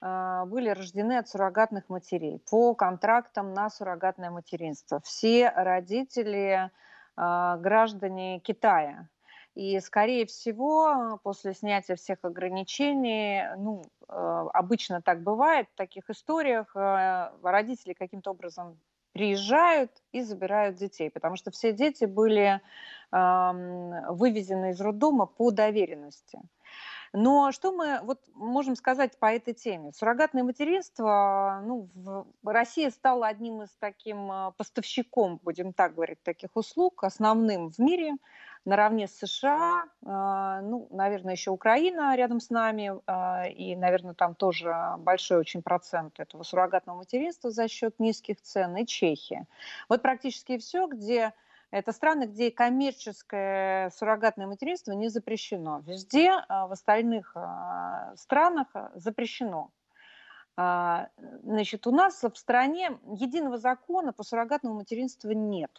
а, 0.00 0.44
были 0.46 0.68
рождены 0.68 1.18
от 1.18 1.28
суррогатных 1.28 1.88
матерей 1.88 2.40
по 2.48 2.76
контрактам 2.76 3.54
на 3.54 3.70
суррогатное 3.70 4.30
материнство. 4.30 5.00
Все 5.00 5.50
родители 5.50 6.70
а, 7.16 7.56
граждане 7.56 8.38
Китая. 8.38 9.08
И, 9.58 9.80
скорее 9.80 10.24
всего, 10.24 11.18
после 11.24 11.52
снятия 11.52 11.96
всех 11.96 12.18
ограничений, 12.22 13.42
ну, 13.56 13.82
э, 14.08 14.46
обычно 14.54 15.02
так 15.02 15.24
бывает 15.24 15.66
в 15.72 15.74
таких 15.76 16.08
историях, 16.10 16.76
э, 16.76 17.32
родители 17.42 17.92
каким-то 17.92 18.30
образом 18.30 18.78
приезжают 19.10 19.90
и 20.12 20.22
забирают 20.22 20.76
детей, 20.76 21.10
потому 21.10 21.34
что 21.34 21.50
все 21.50 21.72
дети 21.72 22.04
были 22.04 22.60
вывезены 23.10 24.70
из 24.70 24.80
роддома 24.80 25.26
по 25.26 25.50
доверенности. 25.50 26.38
Но 27.12 27.52
что 27.52 27.72
мы 27.72 28.00
вот 28.02 28.20
можем 28.34 28.76
сказать 28.76 29.18
по 29.18 29.26
этой 29.26 29.54
теме? 29.54 29.92
Суррогатное 29.92 30.42
материнство, 30.42 31.62
ну, 31.64 31.88
в 31.94 32.26
Россия 32.44 32.90
стала 32.90 33.26
одним 33.26 33.62
из 33.62 33.70
таким 33.78 34.30
э, 34.30 34.52
поставщиком, 34.56 35.40
будем 35.42 35.72
так 35.72 35.94
говорить, 35.94 36.22
таких 36.22 36.50
услуг, 36.54 37.04
основным 37.04 37.70
в 37.70 37.78
мире, 37.78 38.14
наравне 38.64 39.06
с 39.06 39.18
США, 39.18 39.84
э, 39.84 40.60
ну, 40.62 40.88
наверное, 40.90 41.34
еще 41.34 41.50
Украина 41.50 42.16
рядом 42.16 42.40
с 42.40 42.50
нами, 42.50 42.92
э, 43.06 43.50
и, 43.52 43.76
наверное, 43.76 44.14
там 44.14 44.34
тоже 44.34 44.74
большой 44.98 45.38
очень 45.38 45.62
процент 45.62 46.20
этого 46.20 46.42
суррогатного 46.42 46.98
материнства 46.98 47.50
за 47.50 47.68
счет 47.68 47.98
низких 47.98 48.40
цен, 48.40 48.76
и 48.76 48.86
Чехия. 48.86 49.46
Вот 49.88 50.02
практически 50.02 50.58
все, 50.58 50.86
где 50.86 51.32
это 51.70 51.92
страны, 51.92 52.24
где 52.24 52.50
коммерческое 52.50 53.90
суррогатное 53.90 54.46
материнство 54.46 54.92
не 54.92 55.08
запрещено. 55.08 55.82
Везде 55.86 56.30
а, 56.30 56.66
в 56.66 56.72
остальных 56.72 57.32
а, 57.34 58.14
странах 58.16 58.68
а, 58.74 58.90
запрещено. 58.94 59.70
Значит, 60.56 61.86
у 61.86 61.92
нас 61.92 62.20
в 62.20 62.34
стране 62.34 62.98
единого 63.14 63.58
закона 63.58 64.12
по 64.12 64.24
суррогатному 64.24 64.74
материнству 64.74 65.30
нет. 65.30 65.70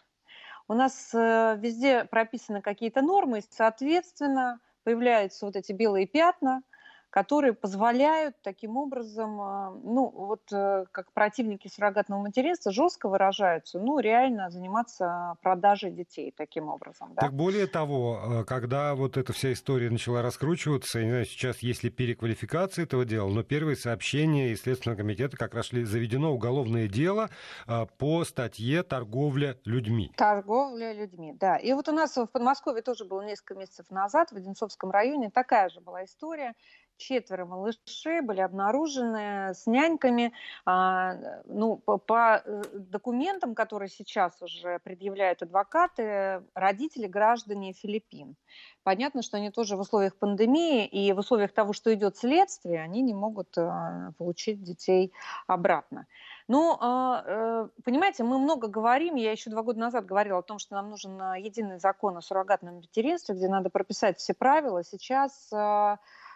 У 0.70 0.74
нас 0.74 1.12
э, 1.12 1.56
везде 1.58 2.04
прописаны 2.04 2.62
какие-то 2.62 3.02
нормы, 3.02 3.40
и, 3.40 3.44
соответственно, 3.50 4.60
появляются 4.84 5.44
вот 5.46 5.56
эти 5.56 5.72
белые 5.72 6.06
пятна, 6.06 6.62
которые 7.10 7.52
позволяют 7.52 8.36
таким 8.42 8.76
образом, 8.76 9.40
а, 9.40 9.70
ну, 9.82 10.08
вот 10.08 10.42
э, 10.52 10.84
как 10.92 11.12
противники 11.12 11.66
суррогатного 11.68 12.22
материнства 12.22 12.70
жестко 12.70 13.08
выражаются, 13.08 13.80
ну, 13.80 13.98
реально 13.98 14.48
заниматься 14.50 15.34
продажей 15.42 15.90
детей 15.90 16.32
таким 16.36 16.68
образом. 16.68 17.12
Да? 17.14 17.22
Так 17.22 17.34
более 17.34 17.66
того, 17.66 18.20
э, 18.42 18.44
когда 18.44 18.94
вот 18.94 19.16
эта 19.16 19.32
вся 19.32 19.52
история 19.52 19.90
начала 19.90 20.22
раскручиваться, 20.22 21.00
я 21.00 21.04
не 21.04 21.10
знаю, 21.10 21.24
сейчас 21.26 21.58
есть 21.58 21.82
ли 21.82 21.90
переквалификация 21.90 22.84
этого 22.84 23.04
дела, 23.04 23.28
но 23.28 23.42
первые 23.42 23.76
сообщения 23.76 24.50
из 24.50 24.62
Следственного 24.62 24.98
комитета 24.98 25.36
как 25.36 25.54
раз 25.54 25.70
заведено 25.70 26.32
уголовное 26.32 26.86
дело 26.86 27.28
а, 27.66 27.86
по 27.86 28.24
статье 28.24 28.84
«Торговля 28.84 29.56
людьми». 29.64 30.12
Торговля 30.16 30.92
людьми, 30.92 31.34
да. 31.38 31.56
И 31.56 31.72
вот 31.72 31.88
у 31.88 31.92
нас 31.92 32.16
в 32.16 32.26
Подмосковье 32.26 32.82
тоже 32.82 33.04
было 33.04 33.22
несколько 33.22 33.54
месяцев 33.54 33.90
назад, 33.90 34.30
в 34.30 34.36
Одинцовском 34.36 34.90
районе, 34.90 35.30
такая 35.30 35.68
же 35.70 35.80
была 35.80 36.04
история 36.04 36.54
четверо 37.00 37.46
малышей 37.46 38.20
были 38.20 38.40
обнаружены 38.40 39.54
с 39.54 39.66
няньками. 39.66 40.32
А, 40.64 41.16
ну, 41.46 41.78
по, 41.78 42.42
э, 42.44 42.62
документам, 42.74 43.54
которые 43.54 43.88
сейчас 43.88 44.40
уже 44.42 44.78
предъявляют 44.80 45.42
адвокаты, 45.42 46.42
родители 46.54 47.06
граждане 47.06 47.72
Филиппин. 47.72 48.36
Понятно, 48.82 49.22
что 49.22 49.38
они 49.38 49.50
тоже 49.50 49.76
в 49.76 49.80
условиях 49.80 50.14
пандемии 50.16 50.86
и 50.86 51.12
в 51.12 51.18
условиях 51.18 51.52
того, 51.52 51.72
что 51.72 51.92
идет 51.92 52.16
следствие, 52.16 52.82
они 52.82 53.02
не 53.02 53.14
могут 53.14 53.56
а, 53.58 54.12
получить 54.18 54.62
детей 54.62 55.12
обратно. 55.46 56.06
Ну, 56.48 56.76
а, 56.80 57.22
э, 57.26 57.68
понимаете, 57.84 58.24
мы 58.24 58.38
много 58.38 58.68
говорим, 58.68 59.14
я 59.16 59.32
еще 59.32 59.50
два 59.50 59.62
года 59.62 59.80
назад 59.80 60.04
говорила 60.04 60.38
о 60.38 60.42
том, 60.42 60.58
что 60.58 60.74
нам 60.74 60.90
нужен 60.90 61.18
единый 61.34 61.78
закон 61.78 62.16
о 62.16 62.22
суррогатном 62.22 62.76
материнстве, 62.76 63.34
где 63.34 63.48
надо 63.48 63.70
прописать 63.70 64.18
все 64.18 64.34
правила. 64.34 64.84
Сейчас 64.84 65.50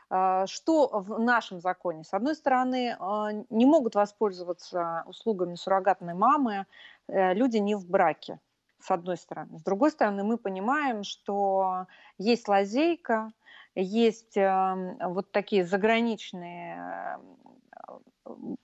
что 0.09 0.89
в 0.93 1.19
нашем 1.19 1.61
законе? 1.61 2.05
С 2.05 2.13
одной 2.13 2.35
стороны, 2.35 2.97
а, 2.99 3.33
не 3.51 3.67
могут 3.67 3.95
воспользоваться 3.95 5.05
услугами 5.07 5.55
суррогатной 5.55 6.15
мамы 6.15 6.67
э, 7.09 7.35
люди 7.35 7.59
не 7.59 7.75
в 7.75 7.89
браке, 7.89 8.39
с 8.81 8.91
одной 8.91 9.17
стороны. 9.17 9.59
С 9.59 9.63
другой 9.63 9.91
стороны, 9.91 10.25
мы 10.25 10.37
понимаем, 10.37 11.05
что 11.05 11.87
есть 12.19 12.49
лазейка, 12.49 13.33
есть 13.75 14.37
эм, 14.37 14.97
вот 15.01 15.33
такие 15.33 15.65
заграничные 15.65 17.19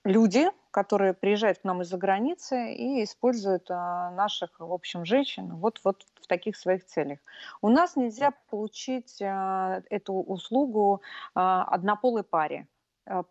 люди, 0.04 0.50
которые 0.70 1.14
приезжают 1.14 1.58
к 1.58 1.64
нам 1.64 1.82
из-за 1.82 1.96
границы 1.96 2.72
и 2.74 3.02
используют 3.04 3.70
а, 3.70 4.10
наших, 4.12 4.58
в 4.58 4.72
общем, 4.72 5.04
женщин 5.04 5.56
вот, 5.56 5.80
вот 5.84 6.04
таких 6.30 6.56
своих 6.56 6.86
целях. 6.86 7.18
У 7.60 7.68
нас 7.68 7.96
нельзя 7.96 8.32
получить 8.48 9.20
а, 9.20 9.82
эту 9.90 10.14
услугу 10.14 11.02
а, 11.34 11.64
однополой 11.64 12.22
паре 12.22 12.66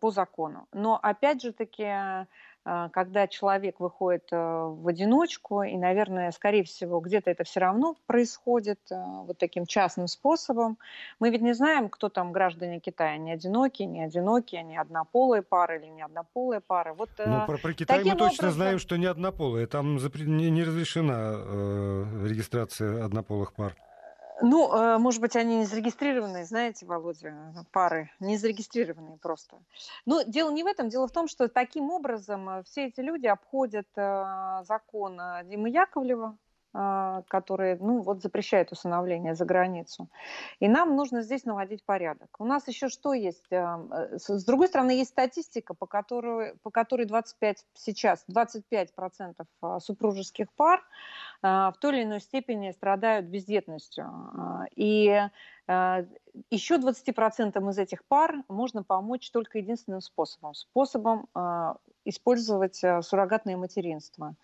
по 0.00 0.10
закону. 0.10 0.66
Но 0.72 0.98
опять 1.02 1.40
же 1.42 1.52
таки 1.52 1.84
когда 2.92 3.26
человек 3.26 3.80
выходит 3.80 4.28
э, 4.32 4.36
в 4.36 4.86
одиночку, 4.86 5.62
и, 5.62 5.76
наверное, 5.76 6.30
скорее 6.30 6.62
всего, 6.62 7.00
где-то 7.00 7.30
это 7.30 7.44
все 7.44 7.60
равно 7.60 7.96
происходит 8.06 8.80
э, 8.90 8.96
вот 8.96 9.38
таким 9.38 9.64
частным 9.64 10.08
способом. 10.08 10.76
Мы 11.20 11.30
ведь 11.30 11.40
не 11.40 11.54
знаем, 11.54 11.88
кто 11.88 12.10
там 12.10 12.32
граждане 12.32 12.78
Китая, 12.78 13.16
не 13.16 13.32
одинокие, 13.32 13.88
не 13.88 14.04
одинокие, 14.04 14.62
не 14.62 14.76
однополые 14.76 15.42
пары 15.42 15.78
или 15.78 15.86
не 15.86 16.02
однополые 16.02 16.60
пары. 16.60 16.92
Вот, 16.92 17.08
ну, 17.18 17.46
про, 17.46 17.56
про 17.56 17.72
Китай 17.72 18.04
мы 18.04 18.10
точно 18.10 18.24
образом... 18.24 18.50
знаем, 18.52 18.78
что 18.78 18.96
не 18.96 19.06
однополые. 19.06 19.66
Там 19.66 19.96
не, 19.96 20.50
не 20.50 20.62
разрешена 20.62 21.34
э, 21.36 22.26
регистрация 22.26 23.04
однополых 23.04 23.54
пар. 23.54 23.74
Ну, 24.42 24.72
э, 24.72 24.98
может 24.98 25.20
быть, 25.20 25.36
они 25.36 25.58
не 25.58 25.64
зарегистрированные, 25.64 26.44
знаете, 26.44 26.86
Володя, 26.86 27.34
пары, 27.72 28.10
не 28.20 28.36
зарегистрированные 28.36 29.18
просто. 29.18 29.58
Но 30.06 30.22
дело 30.22 30.50
не 30.50 30.62
в 30.62 30.66
этом, 30.66 30.88
дело 30.88 31.06
в 31.06 31.12
том, 31.12 31.28
что 31.28 31.48
таким 31.48 31.90
образом 31.90 32.48
э, 32.48 32.62
все 32.64 32.86
эти 32.86 33.00
люди 33.00 33.26
обходят 33.26 33.86
э, 33.96 34.62
закон 34.66 35.20
Димы 35.44 35.70
Яковлева, 35.70 36.36
который, 36.72 37.76
ну, 37.80 38.00
вот 38.00 38.22
запрещает 38.22 38.70
усыновление 38.70 39.34
за 39.34 39.44
границу. 39.44 40.08
И 40.60 40.68
нам 40.68 40.94
нужно 40.94 41.22
здесь 41.22 41.44
наводить 41.44 41.84
порядок. 41.84 42.28
У 42.38 42.44
нас 42.44 42.68
еще 42.68 42.88
что 42.88 43.12
есть? 43.12 43.44
С 43.50 44.44
другой 44.44 44.68
стороны, 44.68 44.92
есть 44.92 45.10
статистика, 45.10 45.74
по 45.74 45.86
которой, 45.86 46.54
по 46.62 46.70
которой 46.70 47.06
25 47.06 47.66
сейчас, 47.74 48.24
25% 48.30 49.44
супружеских 49.80 50.46
пар 50.52 50.80
в 51.42 51.74
той 51.80 51.96
или 51.96 52.02
иной 52.04 52.20
степени 52.20 52.70
страдают 52.70 53.26
бездетностью. 53.26 54.04
А, 54.04 54.64
и 54.74 55.20
а, 55.66 56.04
еще 56.50 56.76
20% 56.76 57.70
из 57.70 57.78
этих 57.78 58.04
пар 58.04 58.36
можно 58.48 58.82
помочь 58.82 59.30
только 59.30 59.58
единственным 59.58 60.00
способом. 60.00 60.54
Способом 60.54 61.28
использовать 62.04 62.76
суррогатное 62.76 63.56
материнство. 63.56 64.34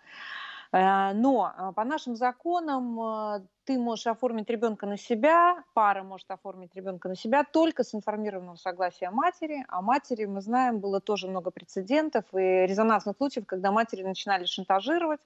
Но 0.71 1.73
по 1.75 1.83
нашим 1.85 2.15
законам 2.15 3.47
ты 3.63 3.79
можешь 3.79 4.07
оформить 4.07 4.49
ребенка 4.49 4.85
на 4.85 4.97
себя, 4.97 5.63
пара 5.73 6.03
может 6.03 6.29
оформить 6.29 6.75
ребенка 6.75 7.07
на 7.09 7.15
себя 7.15 7.43
только 7.43 7.83
с 7.83 7.95
информированного 7.95 8.57
согласия 8.57 9.09
матери. 9.09 9.65
А 9.69 9.81
матери, 9.81 10.25
мы 10.25 10.41
знаем, 10.41 10.79
было 10.79 10.99
тоже 10.99 11.27
много 11.27 11.51
прецедентов 11.51 12.25
и 12.33 12.65
резонансных 12.67 13.15
случаев, 13.17 13.45
когда 13.45 13.71
матери 13.71 14.03
начинали 14.03 14.45
шантажировать 14.45 15.21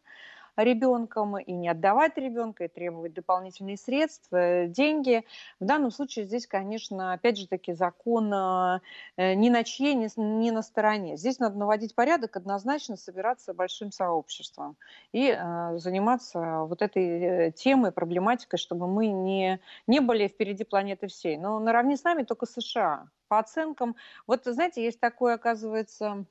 ребенком 0.58 1.38
и 1.38 1.52
не 1.54 1.70
отдавать 1.70 2.18
ребенка, 2.18 2.66
и 2.66 2.68
требовать 2.68 3.14
дополнительные 3.14 3.78
средства, 3.78 4.66
деньги. 4.68 5.26
В 5.60 5.66
данном 5.66 5.92
случае 5.92 6.26
здесь, 6.26 6.48
конечно, 6.48 7.14
опять 7.14 7.38
же 7.38 7.48
таки 7.48 7.74
закон 7.74 8.34
э, 8.34 8.80
ни 9.18 9.50
на 9.50 9.64
чьей, 9.64 9.96
ни, 9.96 10.10
ни 10.20 10.52
на 10.52 10.62
стороне. 10.62 11.18
Здесь 11.18 11.40
надо 11.40 11.58
наводить 11.58 11.96
порядок, 11.96 12.36
однозначно 12.36 12.98
собираться 12.98 13.54
большим 13.54 13.92
сообществом 13.92 14.78
и 15.12 15.30
э, 15.30 15.78
заниматься 15.78 16.64
вот 16.64 16.82
этой 16.82 17.22
э, 17.22 17.52
темой, 17.52 17.92
проблематикой, 17.92 18.60
чтобы 18.60 18.88
мы 18.88 19.08
не, 19.08 19.60
не 19.88 20.00
были 20.00 20.28
впереди 20.28 20.64
планеты 20.64 21.08
всей. 21.08 21.38
Но 21.38 21.60
наравне 21.60 21.98
с 21.98 22.04
нами 22.04 22.24
только 22.24 22.46
США. 22.46 23.08
По 23.28 23.40
оценкам, 23.40 23.96
вот 24.28 24.44
знаете, 24.44 24.84
есть 24.84 25.00
такое, 25.00 25.36
оказывается, 25.36 26.26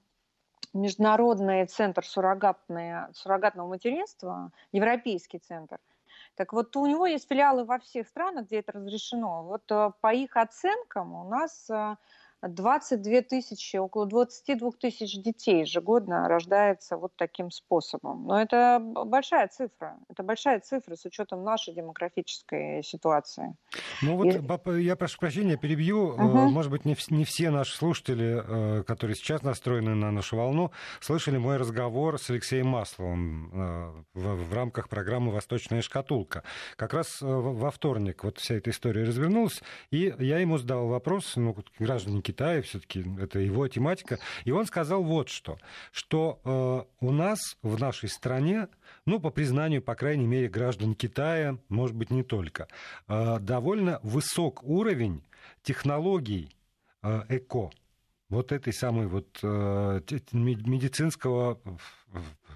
Международный 0.73 1.67
центр 1.67 2.05
суррогатного 2.07 3.69
материнства, 3.69 4.53
Европейский 4.73 5.39
центр. 5.39 5.79
Так 6.37 6.53
вот, 6.53 6.75
у 6.77 6.87
него 6.87 7.07
есть 7.07 7.29
филиалы 7.29 7.65
во 7.65 7.79
всех 7.79 8.07
странах, 8.07 8.47
где 8.47 8.61
это 8.61 8.73
разрешено. 8.73 9.43
Вот 9.43 9.71
э, 9.71 9.91
по 10.01 10.15
их 10.15 10.37
оценкам 10.37 11.15
у 11.15 11.29
нас 11.29 11.69
э, 11.69 11.97
22 12.43 13.23
тысячи, 13.23 13.77
около 13.77 14.07
22 14.07 14.71
тысяч 14.81 15.23
детей 15.23 15.61
ежегодно 15.61 16.29
рождается 16.29 16.97
вот 16.97 17.13
таким 17.17 17.51
способом. 17.51 18.25
Но 18.27 18.41
это 18.41 18.81
большая 18.81 19.49
цифра. 19.49 19.99
Это 20.09 20.23
большая 20.23 20.61
цифра 20.61 20.97
с 20.97 21.05
учетом 21.05 21.45
нашей 21.45 21.75
демографической 21.75 22.83
ситуации. 22.83 23.55
Ну 24.03 24.17
вот, 24.17 24.67
И... 24.69 24.83
я 24.83 24.97
прошу 24.97 25.19
прощения, 25.19 25.57
перебью. 25.57 26.09
Угу. 26.09 26.49
Может 26.49 26.71
быть, 26.71 26.85
не, 26.85 26.97
не 27.11 27.25
все 27.25 27.51
наши 27.51 27.77
слушатели, 27.77 28.43
э, 28.43 28.83
которые 28.85 29.17
сейчас 29.17 29.43
настроены 29.43 29.95
на 29.95 30.11
нашу 30.11 30.37
волну, 30.37 30.71
слышали 31.01 31.37
мой 31.37 31.59
разговор 31.59 32.19
с 32.19 32.31
Алексеем 32.31 32.69
Масловым 32.69 33.51
э, 33.53 33.93
в, 34.15 34.49
в 34.49 34.55
рамках 34.55 34.89
программы 34.89 35.31
«Восточная 35.33 35.83
шкатулка». 35.83 36.43
Как 36.77 36.95
раз 36.95 37.19
во 37.21 37.71
вторник 37.71 38.25
вот 38.25 38.39
вся 38.39 38.55
эта 38.55 38.71
история 38.71 39.05
развернулась, 39.05 39.63
и 39.91 40.15
я 40.19 40.39
ему 40.39 40.57
задал 40.57 40.89
вопрос, 40.89 41.37
ну, 41.37 41.55
граждане 41.79 42.23
Китая, 42.31 42.63
все-таки 42.63 43.05
это 43.21 43.41
его 43.41 43.67
тематика. 43.67 44.19
И 44.45 44.53
он 44.53 44.67
сказал 44.67 45.03
вот 45.03 45.29
что, 45.29 45.59
что 45.91 46.41
э, 46.45 47.05
у 47.05 47.11
нас 47.11 47.57
в 47.63 47.79
нашей 47.81 48.09
стране, 48.09 48.69
ну, 49.05 49.19
по 49.19 49.31
признанию, 49.31 49.83
по 49.83 49.97
крайней 49.97 50.27
мере, 50.27 50.49
граждан 50.49 50.95
Китая, 50.95 51.59
может 51.69 51.97
быть, 51.97 52.11
не 52.11 52.23
только, 52.23 52.69
э, 53.09 53.39
довольно 53.41 53.99
высок 54.05 54.63
уровень 54.63 55.25
технологий 55.63 56.55
э, 57.03 57.23
эко, 57.29 57.71
вот 58.29 58.53
этой 58.53 58.73
самой 58.73 59.09
вот 59.09 59.41
э, 59.43 60.01
медицинского 60.33 61.61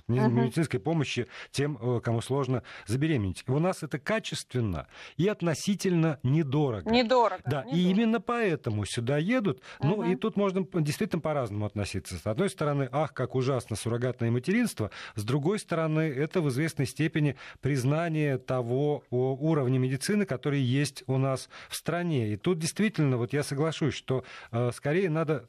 медицинской 0.09 0.81
помощи 0.81 1.27
тем, 1.51 1.79
э, 1.81 2.01
кому 2.01 2.21
сложно 2.21 2.63
забеременеть. 2.87 3.45
У 3.47 3.59
нас 3.59 3.83
это 3.83 3.99
качественно 3.99 4.87
и 5.17 5.27
относительно 5.29 6.19
недорого. 6.23 6.91
Недорого. 6.91 7.43
Да, 7.45 7.65
недорого. 7.65 7.77
и 7.77 7.91
именно 7.91 8.21
поэтому 8.21 8.85
сюда 8.85 9.19
едут. 9.19 9.61
Ну, 9.81 10.03
и 10.05 10.17
тут 10.17 10.37
можно 10.37 10.67
действительно 10.75 11.21
по-разному 11.21 11.67
относиться. 11.67 12.17
С 12.17 12.27
одной 12.27 12.51
стороны, 12.51 12.89
ах, 12.91 13.13
как 13.13 13.35
ужасно 13.35 13.77
суррогатное 13.77 14.31
материнство. 14.31 14.91
С 15.15 15.25
другой 15.25 15.59
стороны, 15.59 16.01
это 16.01 16.41
в 16.41 16.49
известной 16.49 16.87
степени 16.87 17.37
признание 17.61 18.39
того 18.39 19.05
уровня 19.11 19.79
медицины, 19.79 20.27
который 20.27 20.61
есть 20.61 21.05
у 21.07 21.19
нас 21.19 21.49
в 21.69 21.77
стране. 21.77 22.33
И 22.33 22.37
тут 22.37 22.59
действительно, 22.59 23.17
вот 23.17 23.33
я 23.33 23.43
соглашусь, 23.43 23.95
что 23.95 24.25
э, 24.51 24.71
скорее 24.75 25.11
надо 25.11 25.49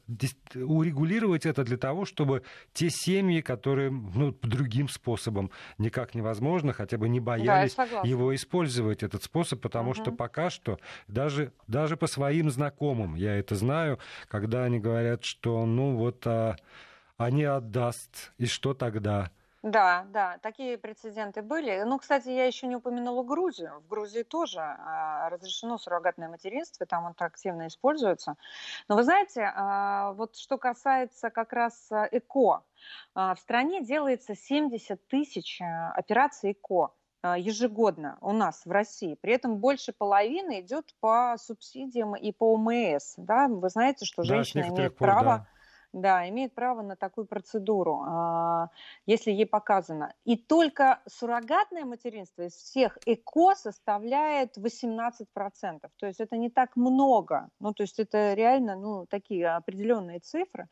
урегулировать 0.55 1.45
это 1.45 1.63
для 1.63 1.77
того, 1.77 2.05
чтобы 2.05 2.43
те 2.73 2.89
семьи, 2.89 3.41
которые 3.41 3.91
ну, 3.91 4.31
другим 4.41 4.89
способом 4.89 5.51
никак 5.77 6.15
невозможно, 6.15 6.73
хотя 6.73 6.97
бы 6.97 7.09
не 7.09 7.19
боялись 7.19 7.75
да, 7.75 8.01
его 8.03 8.33
использовать, 8.35 9.03
этот 9.03 9.23
способ, 9.23 9.61
потому 9.61 9.91
угу. 9.91 10.01
что 10.01 10.11
пока 10.11 10.49
что 10.49 10.79
даже, 11.07 11.51
даже 11.67 11.97
по 11.97 12.07
своим 12.07 12.49
знакомым, 12.49 13.15
я 13.15 13.35
это 13.35 13.55
знаю, 13.55 13.99
когда 14.27 14.63
они 14.63 14.79
говорят, 14.79 15.23
что 15.23 15.65
ну 15.65 15.95
вот 15.95 16.25
а, 16.25 16.57
они 17.17 17.43
отдаст, 17.43 18.33
и 18.37 18.45
что 18.45 18.73
тогда? 18.73 19.31
Да, 19.65 20.05
да, 20.13 20.37
такие 20.43 20.77
прецеденты 20.77 21.41
были. 21.41 21.81
Ну, 21.87 21.97
кстати, 21.97 22.29
я 22.29 22.45
еще 22.45 22.67
не 22.67 22.75
упомянула 22.75 23.23
Грузию. 23.23 23.81
В 23.83 23.87
Грузии 23.87 24.21
тоже 24.21 24.59
а, 24.59 25.27
разрешено 25.31 25.79
суррогатное 25.79 26.29
материнство, 26.29 26.85
там 26.85 27.07
это 27.07 27.25
активно 27.25 27.65
используется. 27.65 28.35
Но 28.87 28.95
вы 28.95 29.03
знаете, 29.03 29.51
а, 29.55 30.11
вот 30.13 30.35
что 30.35 30.59
касается 30.59 31.31
как 31.31 31.51
раз 31.51 31.91
а, 31.91 32.07
ЭКО, 32.11 32.61
а, 33.15 33.33
в 33.33 33.39
стране 33.39 33.83
делается 33.83 34.35
70 34.35 35.07
тысяч 35.07 35.59
а, 35.59 35.93
операций 35.93 36.51
ЭКО 36.51 36.91
а, 37.23 37.35
ежегодно 37.35 38.19
у 38.21 38.33
нас 38.33 38.67
в 38.67 38.71
России. 38.71 39.17
При 39.19 39.33
этом 39.33 39.57
больше 39.57 39.93
половины 39.93 40.61
идет 40.61 40.93
по 40.99 41.37
субсидиям 41.39 42.15
и 42.15 42.31
по 42.31 42.53
ОМС. 42.53 43.15
Да? 43.17 43.47
Вы 43.47 43.67
знаете, 43.69 44.05
что 44.05 44.21
женщина 44.21 44.61
да, 44.61 44.69
имеет 44.69 44.95
пор, 44.95 45.07
право... 45.07 45.37
Да 45.39 45.47
да, 45.95 46.27
имеет 46.29 46.53
право 46.53 46.81
на 46.81 46.95
такую 46.95 47.25
процедуру, 47.25 48.03
а, 48.05 48.69
если 49.05 49.31
ей 49.31 49.45
показано. 49.45 50.13
И 50.25 50.35
только 50.35 50.99
суррогатное 51.07 51.85
материнство 51.85 52.43
из 52.43 52.53
всех 52.53 52.97
ЭКО 53.05 53.55
составляет 53.55 54.57
18%. 54.57 55.89
То 55.95 56.05
есть 56.05 56.19
это 56.19 56.37
не 56.37 56.49
так 56.49 56.75
много. 56.75 57.49
Ну, 57.59 57.73
то 57.73 57.83
есть 57.83 57.99
это 57.99 58.33
реально 58.33 58.75
ну, 58.75 59.05
такие 59.05 59.47
определенные 59.47 60.19
цифры. 60.19 60.67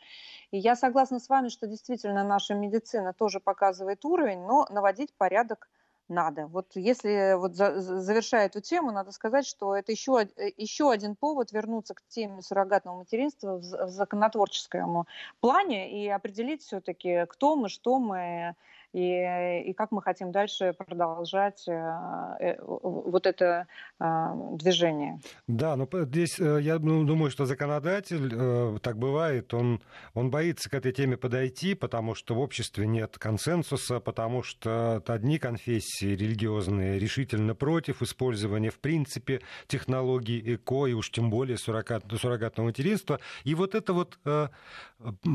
И 0.52 0.58
я 0.58 0.76
согласна 0.76 1.20
с 1.20 1.30
вами, 1.30 1.48
что 1.48 1.68
действительно 1.68 2.24
наша 2.24 2.54
медицина 2.54 3.14
тоже 3.14 3.40
показывает 3.40 4.04
уровень, 4.04 4.42
но 4.42 4.68
наводить 4.70 5.14
порядок– 5.16 5.70
надо. 6.08 6.48
Вот 6.48 6.76
если 6.76 7.36
вот 7.38 7.56
за, 7.56 7.80
завершая 7.80 8.48
эту 8.48 8.62
тему, 8.62 8.92
надо 8.92 9.12
сказать, 9.12 9.46
что 9.46 9.76
это 9.76 9.92
еще, 9.92 10.28
э, 10.36 10.52
еще 10.58 10.92
один 10.92 11.16
повод 11.16 11.52
вернуться 11.52 11.94
к 11.94 12.02
теме 12.08 12.42
суррогатного 12.42 13.00
материнства 13.00 13.58
в, 13.58 13.62
в 13.62 13.90
законотворческом 13.90 15.06
плане 15.40 16.04
и 16.04 16.10
определить 16.10 16.62
все-таки, 16.64 17.26
кто 17.30 17.56
мы, 17.56 17.70
что 17.70 18.00
мы, 18.00 18.56
и, 18.94 19.64
и 19.70 19.74
как 19.74 19.92
мы 19.92 20.02
хотим 20.02 20.32
дальше 20.32 20.74
продолжать 20.78 21.68
э, 21.68 21.72
э, 21.72 22.56
вот 22.62 23.26
это 23.26 23.68
а, 24.00 24.36
движение. 24.54 25.20
Да, 25.48 25.76
но 25.76 25.88
здесь 25.92 26.38
я 26.38 26.78
думаю, 26.78 27.32
что 27.32 27.46
законодатель, 27.46 28.80
так 28.80 28.98
бывает, 28.98 29.54
он, 29.54 29.82
он 30.14 30.30
боится 30.30 30.70
к 30.70 30.76
этой 30.76 30.92
теме 30.92 31.18
подойти, 31.18 31.74
потому 31.74 32.14
что 32.14 32.36
в 32.36 32.40
обществе 32.40 32.86
нет 32.86 33.18
консенсуса, 33.18 34.00
потому 34.00 34.44
что 34.44 35.02
одни 35.08 35.40
конфессии 35.40 36.16
религиозные 36.16 37.00
решительно 37.00 37.56
против 37.56 38.04
использования 38.04 38.70
в 38.70 38.80
принципе 38.80 39.42
технологий 39.68 40.56
ЭКО 40.56 40.86
и 40.86 40.94
уж 40.94 41.10
тем 41.10 41.32
более 41.32 41.58
суррогат, 41.58 42.04
суррогатного 42.20 42.68
материнства. 42.68 43.20
И 43.44 43.56
вот 43.56 43.74
эта 43.74 43.94
вот 43.94 44.20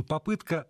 попытка 0.09 0.67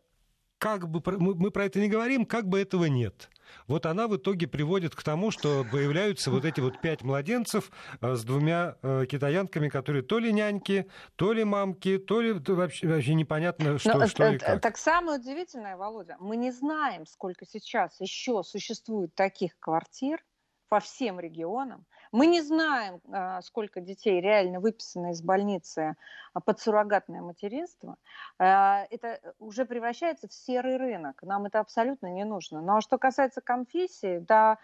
как 0.59 0.89
бы 0.89 1.03
мы 1.19 1.51
про 1.51 1.65
это 1.65 1.81
не 1.81 1.89
говорим, 1.89 2.27
как 2.27 2.47
бы 2.47 2.61
этого 2.61 2.87
нет. 2.87 3.31
Вот 3.67 3.87
она 3.87 4.09
в 4.09 4.17
итоге 4.17 4.47
приводит 4.47 4.95
к 4.95 5.03
тому, 5.03 5.31
что 5.31 5.65
появляются 5.71 6.31
вот 6.31 6.45
эти 6.45 6.61
вот 6.61 6.81
пять 6.81 7.03
младенцев 7.03 7.71
э, 8.01 8.15
с 8.15 8.25
двумя 8.25 8.77
э, 8.83 9.07
китаянками, 9.09 9.69
которые 9.69 10.03
то 10.03 10.19
ли 10.19 10.33
няньки, 10.33 10.87
то 11.17 11.33
ли 11.33 11.45
мамки, 11.45 11.99
то 11.99 12.21
ли 12.21 12.33
вообще, 12.33 12.89
вообще 12.89 13.15
непонятно, 13.15 13.79
что, 13.79 13.99
Но, 13.99 14.07
что 14.07 14.25
это, 14.25 14.35
и 14.35 14.39
как. 14.39 14.61
Так 14.61 14.77
самое 14.77 15.19
удивительное, 15.19 15.77
Володя, 15.77 16.17
мы 16.21 16.37
не 16.37 16.51
знаем, 16.51 17.07
сколько 17.07 17.47
сейчас 17.47 18.01
еще 18.01 18.43
существует 18.43 19.15
таких 19.15 19.59
квартир 19.59 20.23
по 20.69 20.81
всем 20.81 21.19
регионам, 21.21 21.87
мы 22.13 22.27
не 22.27 22.41
знаем, 22.41 23.01
а, 23.11 23.43
сколько 23.43 23.81
детей 23.81 24.21
реально 24.21 24.61
выписано 24.61 25.11
из 25.11 25.23
больницы 25.23 25.97
а, 26.33 26.41
под 26.41 26.61
суррогатное 26.61 27.21
материнство. 27.21 27.97
А, 28.39 28.85
это 28.91 29.21
уже 29.39 29.65
превращается 29.65 30.29
в 30.29 30.33
серый 30.33 30.77
рынок. 30.77 31.23
Нам 31.23 31.47
это 31.47 31.61
абсолютно 31.61 32.07
не 32.09 32.25
нужно. 32.25 32.61
Ну 32.61 32.77
а 32.77 32.81
что 32.81 32.99
касается 32.99 33.41
конфессии, 33.41 34.19
да, 34.19 34.59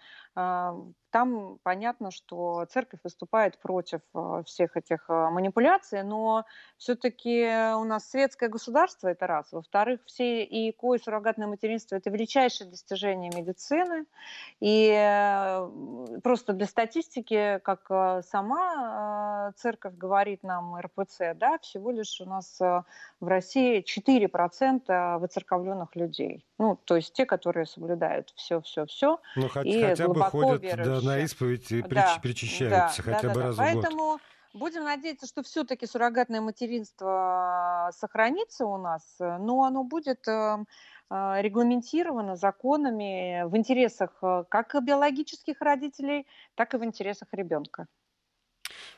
там 1.15 1.59
понятно, 1.63 2.11
что 2.11 2.65
церковь 2.65 2.99
выступает 3.01 3.57
против 3.59 4.01
всех 4.45 4.75
этих 4.75 5.07
манипуляций, 5.07 6.03
но 6.03 6.43
все-таки 6.75 7.45
у 7.75 7.85
нас 7.85 8.09
светское 8.09 8.49
государство, 8.49 9.07
это 9.07 9.25
раз. 9.25 9.53
Во-вторых, 9.53 10.01
все 10.05 10.43
и 10.43 10.71
ИКО, 10.71 10.95
и 10.95 10.99
суррогатное 10.99 11.47
материнство– 11.47 11.95
это 11.97 12.09
величайшее 12.09 12.69
достижение 12.69 13.31
медицины. 13.33 14.05
И 14.59 14.89
э, 14.91 16.19
просто 16.21 16.51
для 16.51 16.65
статистики, 16.65 17.59
как 17.63 17.85
э, 17.89 18.21
сама 18.27 19.51
э, 19.53 19.57
церковь 19.57 19.95
говорит 19.95 20.43
нам, 20.43 20.75
РПЦ, 20.75 21.33
да, 21.35 21.59
всего 21.59 21.91
лишь 21.91 22.19
у 22.19 22.25
нас 22.25 22.59
в 22.59 22.85
России 23.21 23.85
4% 23.87 25.19
выцерковленных 25.19 25.95
людей. 25.95 26.45
Ну, 26.57 26.77
то 26.83 26.97
есть 26.97 27.13
те, 27.13 27.25
которые 27.25 27.65
соблюдают 27.65 28.33
все-все-все. 28.35 29.19
Ну, 29.37 29.49
хоть, 29.49 29.65
и 29.65 29.81
хотя 29.81 30.07
бы 30.07 30.21
ходят 30.23 30.61
да, 30.77 31.01
на 31.05 31.19
исповедь 31.19 31.71
и 31.71 31.81
да, 31.81 32.17
причащаются 32.21 33.03
да, 33.03 33.11
хотя 33.13 33.27
да, 33.27 33.33
бы 33.33 33.39
да, 33.39 33.45
раз 33.47 33.55
да. 33.55 33.63
в 33.63 33.73
год. 33.73 33.83
Поэтому 33.83 34.19
будем 34.53 34.83
надеяться, 34.83 35.27
что 35.27 35.43
все-таки 35.43 35.85
суррогатное 35.85 36.41
материнство 36.41 37.91
сохранится 37.93 38.65
у 38.65 38.77
нас, 38.77 39.03
но 39.19 39.63
оно 39.63 39.83
будет 39.83 40.27
э, 40.27 40.57
регламентировано 41.09 42.35
законами 42.35 43.43
в 43.47 43.55
интересах 43.55 44.11
э, 44.21 44.43
как 44.49 44.75
биологических 44.83 45.61
родителей, 45.61 46.27
так 46.55 46.73
и 46.73 46.77
в 46.77 46.83
интересах 46.83 47.27
ребенка. 47.31 47.87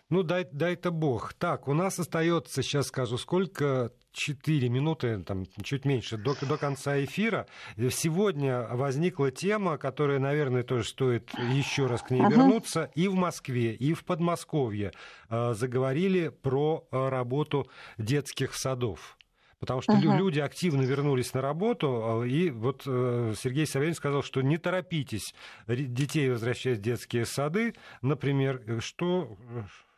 Ну, 0.10 0.24
дай, 0.24 0.48
дай-то 0.52 0.92
бог. 0.92 1.34
Так, 1.34 1.68
у 1.68 1.74
нас 1.74 2.00
остается, 2.00 2.64
сейчас 2.64 2.88
скажу, 2.88 3.18
сколько? 3.18 3.92
4 4.18 4.70
минуты, 4.70 5.24
там, 5.24 5.46
чуть 5.64 5.86
меньше, 5.86 6.18
до, 6.18 6.36
до 6.42 6.58
конца 6.58 7.04
эфира. 7.04 7.46
Сегодня 7.92 8.68
возникла 8.72 9.30
тема, 9.32 9.78
которая, 9.78 10.18
наверное, 10.20 10.64
тоже 10.64 10.88
стоит 10.88 11.32
еще 11.54 11.86
раз 11.86 12.02
к 12.02 12.10
ней 12.10 12.22
uh-huh. 12.22 12.32
вернуться. 12.32 12.92
И 12.96 13.08
в 13.08 13.14
Москве, 13.14 13.76
и 13.76 13.94
в 13.94 14.04
Подмосковье 14.06 14.92
э, 15.30 15.54
заговорили 15.54 16.30
про 16.30 16.88
э, 16.92 17.10
работу 17.10 17.70
детских 18.00 18.56
садов. 18.56 19.18
Потому 19.60 19.82
что 19.82 19.94
uh-huh. 19.94 20.18
люди 20.18 20.40
активно 20.40 20.82
вернулись 20.82 21.34
на 21.34 21.42
работу, 21.42 22.24
э, 22.24 22.28
и 22.28 22.50
вот 22.50 22.84
э, 22.88 23.34
Сергей 23.38 23.68
Савельин 23.68 23.96
сказал, 23.96 24.24
что 24.24 24.42
не 24.42 24.58
торопитесь 24.58 25.34
детей 25.68 26.30
возвращать 26.32 26.80
в 26.80 26.82
детские 26.82 27.26
сады, 27.26 27.76
например, 28.02 28.82
что, 28.82 29.38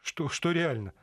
что, 0.02 0.30
что 0.30 0.52
реально? 0.52 0.94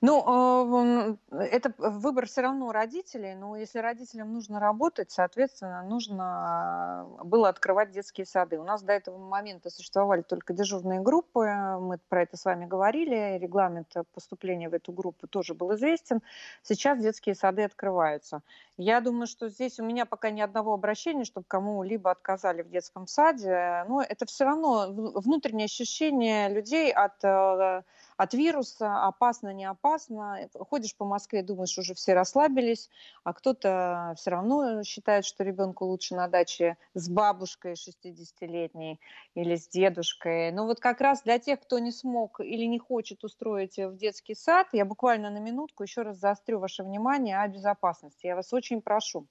Ну, 0.00 1.16
э, 1.30 1.38
это 1.38 1.72
выбор 1.78 2.26
все 2.26 2.42
равно 2.42 2.72
родителей, 2.72 3.34
но 3.34 3.56
если 3.56 3.78
родителям 3.78 4.32
нужно 4.32 4.60
работать, 4.60 5.10
соответственно, 5.10 5.82
нужно 5.82 7.06
было 7.24 7.48
открывать 7.48 7.90
детские 7.90 8.26
сады. 8.26 8.58
У 8.58 8.64
нас 8.64 8.82
до 8.82 8.92
этого 8.92 9.16
момента 9.18 9.70
существовали 9.70 10.22
только 10.22 10.52
дежурные 10.52 11.00
группы, 11.00 11.46
мы 11.80 11.98
про 12.08 12.22
это 12.22 12.36
с 12.36 12.44
вами 12.44 12.66
говорили, 12.66 13.38
регламент 13.38 13.94
поступления 14.12 14.68
в 14.68 14.74
эту 14.74 14.92
группу 14.92 15.26
тоже 15.26 15.54
был 15.54 15.74
известен. 15.74 16.20
Сейчас 16.62 16.98
детские 16.98 17.34
сады 17.34 17.62
открываются. 17.62 18.42
Я 18.76 19.00
думаю, 19.00 19.26
что 19.26 19.48
здесь 19.48 19.78
у 19.78 19.84
меня 19.84 20.04
пока 20.04 20.30
ни 20.30 20.40
одного 20.40 20.74
обращения, 20.74 21.24
чтобы 21.24 21.46
кому-либо 21.46 22.10
отказали 22.10 22.62
в 22.62 22.68
детском 22.68 23.06
саде, 23.06 23.84
но 23.88 24.02
это 24.02 24.26
все 24.26 24.44
равно 24.44 24.88
внутреннее 24.90 25.66
ощущение 25.66 26.48
людей 26.48 26.92
от 26.92 27.22
э, 27.22 27.82
от 28.16 28.34
вируса, 28.34 29.04
опасно, 29.04 29.52
не 29.52 29.64
опасно. 29.64 30.48
Ходишь 30.54 30.96
по 30.96 31.04
Москве, 31.04 31.42
думаешь, 31.42 31.76
уже 31.78 31.94
все 31.94 32.14
расслабились, 32.14 32.90
а 33.24 33.32
кто-то 33.32 34.14
все 34.16 34.30
равно 34.30 34.82
считает, 34.84 35.24
что 35.24 35.44
ребенку 35.44 35.84
лучше 35.84 36.14
на 36.14 36.28
даче 36.28 36.76
с 36.94 37.08
бабушкой 37.08 37.74
60-летней 37.74 39.00
или 39.34 39.56
с 39.56 39.68
дедушкой. 39.68 40.52
Но 40.52 40.66
вот 40.66 40.80
как 40.80 41.00
раз 41.00 41.22
для 41.22 41.38
тех, 41.38 41.60
кто 41.60 41.78
не 41.78 41.90
смог 41.90 42.40
или 42.40 42.64
не 42.64 42.78
хочет 42.78 43.24
устроить 43.24 43.78
в 43.78 43.96
детский 43.96 44.34
сад, 44.34 44.68
я 44.72 44.84
буквально 44.84 45.30
на 45.30 45.38
минутку 45.38 45.82
еще 45.82 46.02
раз 46.02 46.18
заострю 46.18 46.60
ваше 46.60 46.84
внимание 46.84 47.38
о 47.40 47.48
безопасности. 47.48 48.26
Я 48.26 48.36
вас 48.36 48.52
очень 48.52 48.80
прошу. 48.80 49.26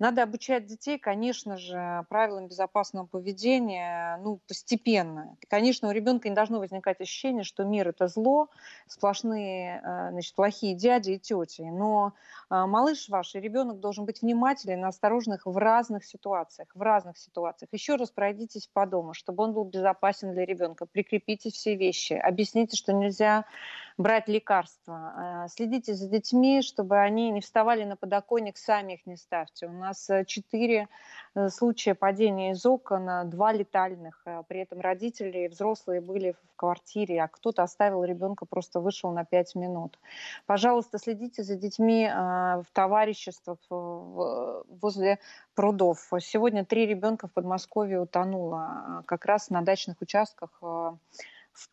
Надо 0.00 0.22
обучать 0.22 0.64
детей, 0.64 0.98
конечно 0.98 1.58
же, 1.58 2.06
правилам 2.08 2.48
безопасного 2.48 3.04
поведения, 3.04 4.18
ну, 4.22 4.40
постепенно. 4.48 5.36
Конечно, 5.46 5.88
у 5.88 5.92
ребенка 5.92 6.30
не 6.30 6.34
должно 6.34 6.58
возникать 6.58 7.02
ощущение, 7.02 7.44
что 7.44 7.64
мир 7.64 7.88
это 7.88 8.08
зло, 8.08 8.48
сплошные, 8.86 9.82
э, 9.84 10.10
значит, 10.12 10.34
плохие 10.34 10.74
дяди 10.74 11.10
и 11.10 11.18
тети. 11.18 11.60
Но 11.70 12.14
э, 12.48 12.64
малыш 12.64 13.10
ваш 13.10 13.34
и 13.34 13.40
ребенок 13.40 13.78
должен 13.78 14.06
быть 14.06 14.22
внимателен 14.22 14.80
и 14.86 14.88
осторожных 14.88 15.44
в 15.44 15.54
разных 15.58 16.06
ситуациях, 16.06 16.68
в 16.74 16.80
разных 16.80 17.18
ситуациях. 17.18 17.68
Еще 17.70 17.96
раз 17.96 18.10
пройдитесь 18.10 18.68
по 18.72 18.86
дому, 18.86 19.12
чтобы 19.12 19.44
он 19.44 19.52
был 19.52 19.64
безопасен 19.64 20.32
для 20.32 20.46
ребенка. 20.46 20.86
Прикрепите 20.86 21.50
все 21.50 21.76
вещи, 21.76 22.14
объясните, 22.14 22.74
что 22.74 22.94
нельзя 22.94 23.44
брать 24.00 24.28
лекарства. 24.28 25.44
Э, 25.44 25.48
следите 25.48 25.94
за 25.94 26.08
детьми, 26.08 26.62
чтобы 26.62 26.98
они 26.98 27.30
не 27.30 27.40
вставали 27.40 27.84
на 27.84 27.96
подоконник, 27.96 28.56
сами 28.56 28.94
их 28.94 29.06
не 29.06 29.16
ставьте. 29.16 29.66
У 29.66 29.72
нас 29.72 30.08
э, 30.08 30.24
четыре 30.24 30.88
э, 31.34 31.48
случая 31.50 31.94
падения 31.94 32.52
из 32.52 32.64
окон, 32.64 33.28
два 33.28 33.52
летальных. 33.52 34.24
При 34.48 34.60
этом 34.60 34.80
родители 34.80 35.44
и 35.44 35.48
взрослые 35.48 36.00
были 36.00 36.32
в 36.32 36.56
квартире, 36.56 37.22
а 37.22 37.28
кто-то 37.28 37.62
оставил 37.62 38.02
ребенка, 38.02 38.46
просто 38.46 38.80
вышел 38.80 39.10
на 39.12 39.24
пять 39.24 39.54
минут. 39.54 39.98
Пожалуйста, 40.46 40.98
следите 40.98 41.42
за 41.42 41.56
детьми 41.56 42.10
в 42.10 42.66
товариществах 42.72 43.58
возле 43.68 45.18
прудов. 45.54 46.10
Сегодня 46.20 46.64
три 46.64 46.86
ребенка 46.86 47.28
в 47.28 47.32
Подмосковье 47.32 48.00
утонуло 48.00 49.02
как 49.06 49.24
раз 49.24 49.50
на 49.50 49.62
дачных 49.62 50.00
участках 50.00 50.60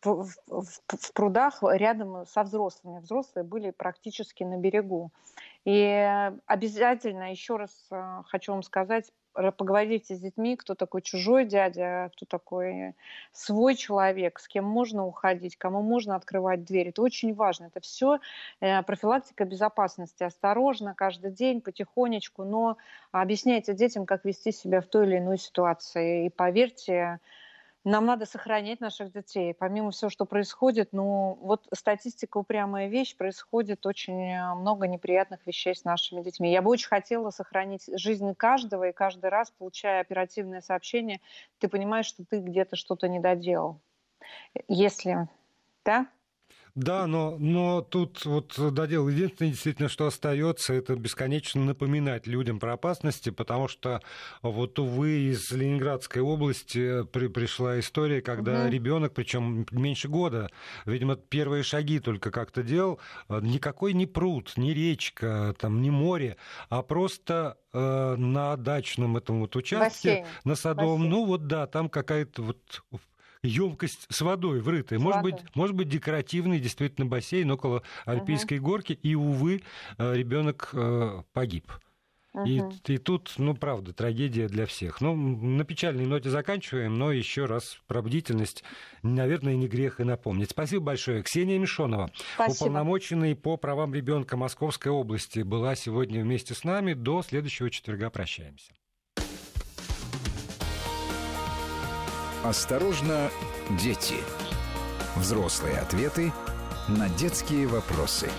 в, 0.02 0.26
в, 0.46 0.64
в 0.86 1.12
прудах 1.12 1.62
рядом 1.62 2.26
со 2.26 2.42
взрослыми. 2.42 3.00
Взрослые 3.00 3.44
были 3.44 3.70
практически 3.70 4.44
на 4.44 4.56
берегу. 4.56 5.10
И 5.64 6.30
обязательно, 6.46 7.30
еще 7.30 7.56
раз 7.56 7.70
э, 7.90 8.22
хочу 8.26 8.52
вам 8.52 8.62
сказать, 8.62 9.12
поговорите 9.32 10.16
с 10.16 10.20
детьми, 10.20 10.56
кто 10.56 10.74
такой 10.74 11.02
чужой 11.02 11.44
дядя, 11.44 12.10
кто 12.14 12.26
такой 12.26 12.94
свой 13.32 13.74
человек, 13.76 14.40
с 14.40 14.48
кем 14.48 14.64
можно 14.64 15.06
уходить, 15.06 15.56
кому 15.56 15.82
можно 15.82 16.16
открывать 16.16 16.64
дверь. 16.64 16.88
Это 16.88 17.02
очень 17.02 17.34
важно. 17.34 17.66
Это 17.66 17.80
все 17.80 18.18
э, 18.60 18.82
профилактика 18.82 19.44
безопасности. 19.44 20.22
Осторожно, 20.22 20.94
каждый 20.94 21.30
день, 21.30 21.60
потихонечку, 21.60 22.44
но 22.44 22.78
объясняйте 23.12 23.74
детям, 23.74 24.06
как 24.06 24.24
вести 24.24 24.52
себя 24.52 24.80
в 24.80 24.86
той 24.86 25.06
или 25.06 25.18
иной 25.18 25.38
ситуации. 25.38 26.26
И 26.26 26.30
поверьте, 26.30 27.20
нам 27.88 28.04
надо 28.04 28.26
сохранять 28.26 28.80
наших 28.80 29.12
детей. 29.12 29.54
Помимо 29.54 29.90
всего, 29.90 30.10
что 30.10 30.26
происходит, 30.26 30.92
ну, 30.92 31.38
вот 31.40 31.66
статистика 31.72 32.38
упрямая 32.38 32.88
вещь, 32.88 33.16
происходит 33.16 33.86
очень 33.86 34.20
э, 34.20 34.54
много 34.54 34.86
неприятных 34.86 35.46
вещей 35.46 35.74
с 35.74 35.84
нашими 35.84 36.22
детьми. 36.22 36.52
Я 36.52 36.62
бы 36.62 36.70
очень 36.70 36.88
хотела 36.88 37.30
сохранить 37.30 37.88
жизнь 37.98 38.34
каждого, 38.34 38.88
и 38.88 38.92
каждый 38.92 39.30
раз, 39.30 39.50
получая 39.50 40.00
оперативное 40.00 40.60
сообщение, 40.60 41.20
ты 41.58 41.68
понимаешь, 41.68 42.06
что 42.06 42.24
ты 42.24 42.40
где-то 42.40 42.76
что-то 42.76 43.08
не 43.08 43.20
доделал. 43.20 43.80
Если, 44.68 45.28
да? 45.84 46.06
Да, 46.78 47.08
но, 47.08 47.34
но 47.40 47.80
тут 47.82 48.24
вот 48.24 48.54
додел 48.56 49.08
единственное, 49.08 49.50
действительно, 49.50 49.88
что 49.88 50.06
остается, 50.06 50.74
это 50.74 50.94
бесконечно 50.94 51.64
напоминать 51.64 52.28
людям 52.28 52.60
про 52.60 52.74
опасности, 52.74 53.30
потому 53.30 53.66
что 53.66 54.00
вот, 54.42 54.78
увы, 54.78 55.32
из 55.32 55.50
Ленинградской 55.50 56.22
области 56.22 57.02
при, 57.06 57.26
пришла 57.26 57.80
история, 57.80 58.22
когда 58.22 58.62
угу. 58.62 58.70
ребенок, 58.70 59.12
причем 59.12 59.66
меньше 59.72 60.06
года, 60.06 60.50
видимо, 60.86 61.16
первые 61.16 61.64
шаги 61.64 61.98
только 61.98 62.30
как-то 62.30 62.62
делал, 62.62 63.00
никакой 63.28 63.92
не 63.92 64.06
пруд, 64.06 64.52
не 64.56 64.72
речка, 64.72 65.56
там, 65.58 65.82
не 65.82 65.90
море, 65.90 66.36
а 66.68 66.82
просто 66.82 67.58
э, 67.72 68.14
на 68.16 68.56
дачном 68.56 69.16
этом 69.16 69.40
вот 69.40 69.56
участке, 69.56 70.08
Бассейн. 70.10 70.26
на 70.44 70.54
садовом, 70.54 70.98
Бассейн. 70.98 71.10
ну 71.10 71.24
вот 71.24 71.48
да, 71.48 71.66
там 71.66 71.88
какая-то 71.88 72.42
вот 72.42 72.84
емкость 73.42 74.06
с 74.10 74.20
водой 74.20 74.60
врытая. 74.60 74.98
С 74.98 75.02
может 75.02 75.22
водой. 75.22 75.32
быть, 75.32 75.56
может 75.56 75.76
быть, 75.76 75.88
декоративный 75.88 76.60
действительно 76.60 77.06
бассейн 77.06 77.50
около 77.50 77.82
Альпийской 78.04 78.58
угу. 78.58 78.66
горки, 78.66 78.92
и, 78.92 79.14
увы, 79.14 79.62
э, 79.98 80.14
ребенок 80.14 80.70
э, 80.72 81.22
погиб. 81.32 81.72
И, 82.46 82.62
и 82.86 82.98
тут, 82.98 83.34
ну, 83.38 83.54
правда, 83.54 83.92
трагедия 83.92 84.48
для 84.48 84.66
всех. 84.66 85.00
Ну, 85.00 85.16
на 85.16 85.64
печальной 85.64 86.06
ноте 86.06 86.30
заканчиваем, 86.30 86.94
но 86.94 87.10
еще 87.10 87.46
раз 87.46 87.78
про 87.86 88.02
бдительность, 88.02 88.64
наверное, 89.02 89.56
не 89.56 89.66
грех 89.66 89.98
и 90.00 90.04
напомнить. 90.04 90.50
Спасибо 90.50 90.84
большое. 90.84 91.22
Ксения 91.22 91.58
Мишонова, 91.58 92.10
Спасибо. 92.34 92.54
уполномоченный 92.54 93.34
по 93.34 93.56
правам 93.56 93.94
ребенка 93.94 94.36
Московской 94.36 94.92
области, 94.92 95.40
была 95.40 95.74
сегодня 95.74 96.22
вместе 96.22 96.54
с 96.54 96.64
нами. 96.64 96.92
До 96.92 97.22
следующего 97.22 97.70
четверга 97.70 98.10
прощаемся. 98.10 98.72
Осторожно, 102.48 103.30
дети. 103.78 104.14
Взрослые 105.16 105.80
ответы 105.80 106.32
на 106.88 107.10
детские 107.10 107.66
вопросы. 107.66 108.30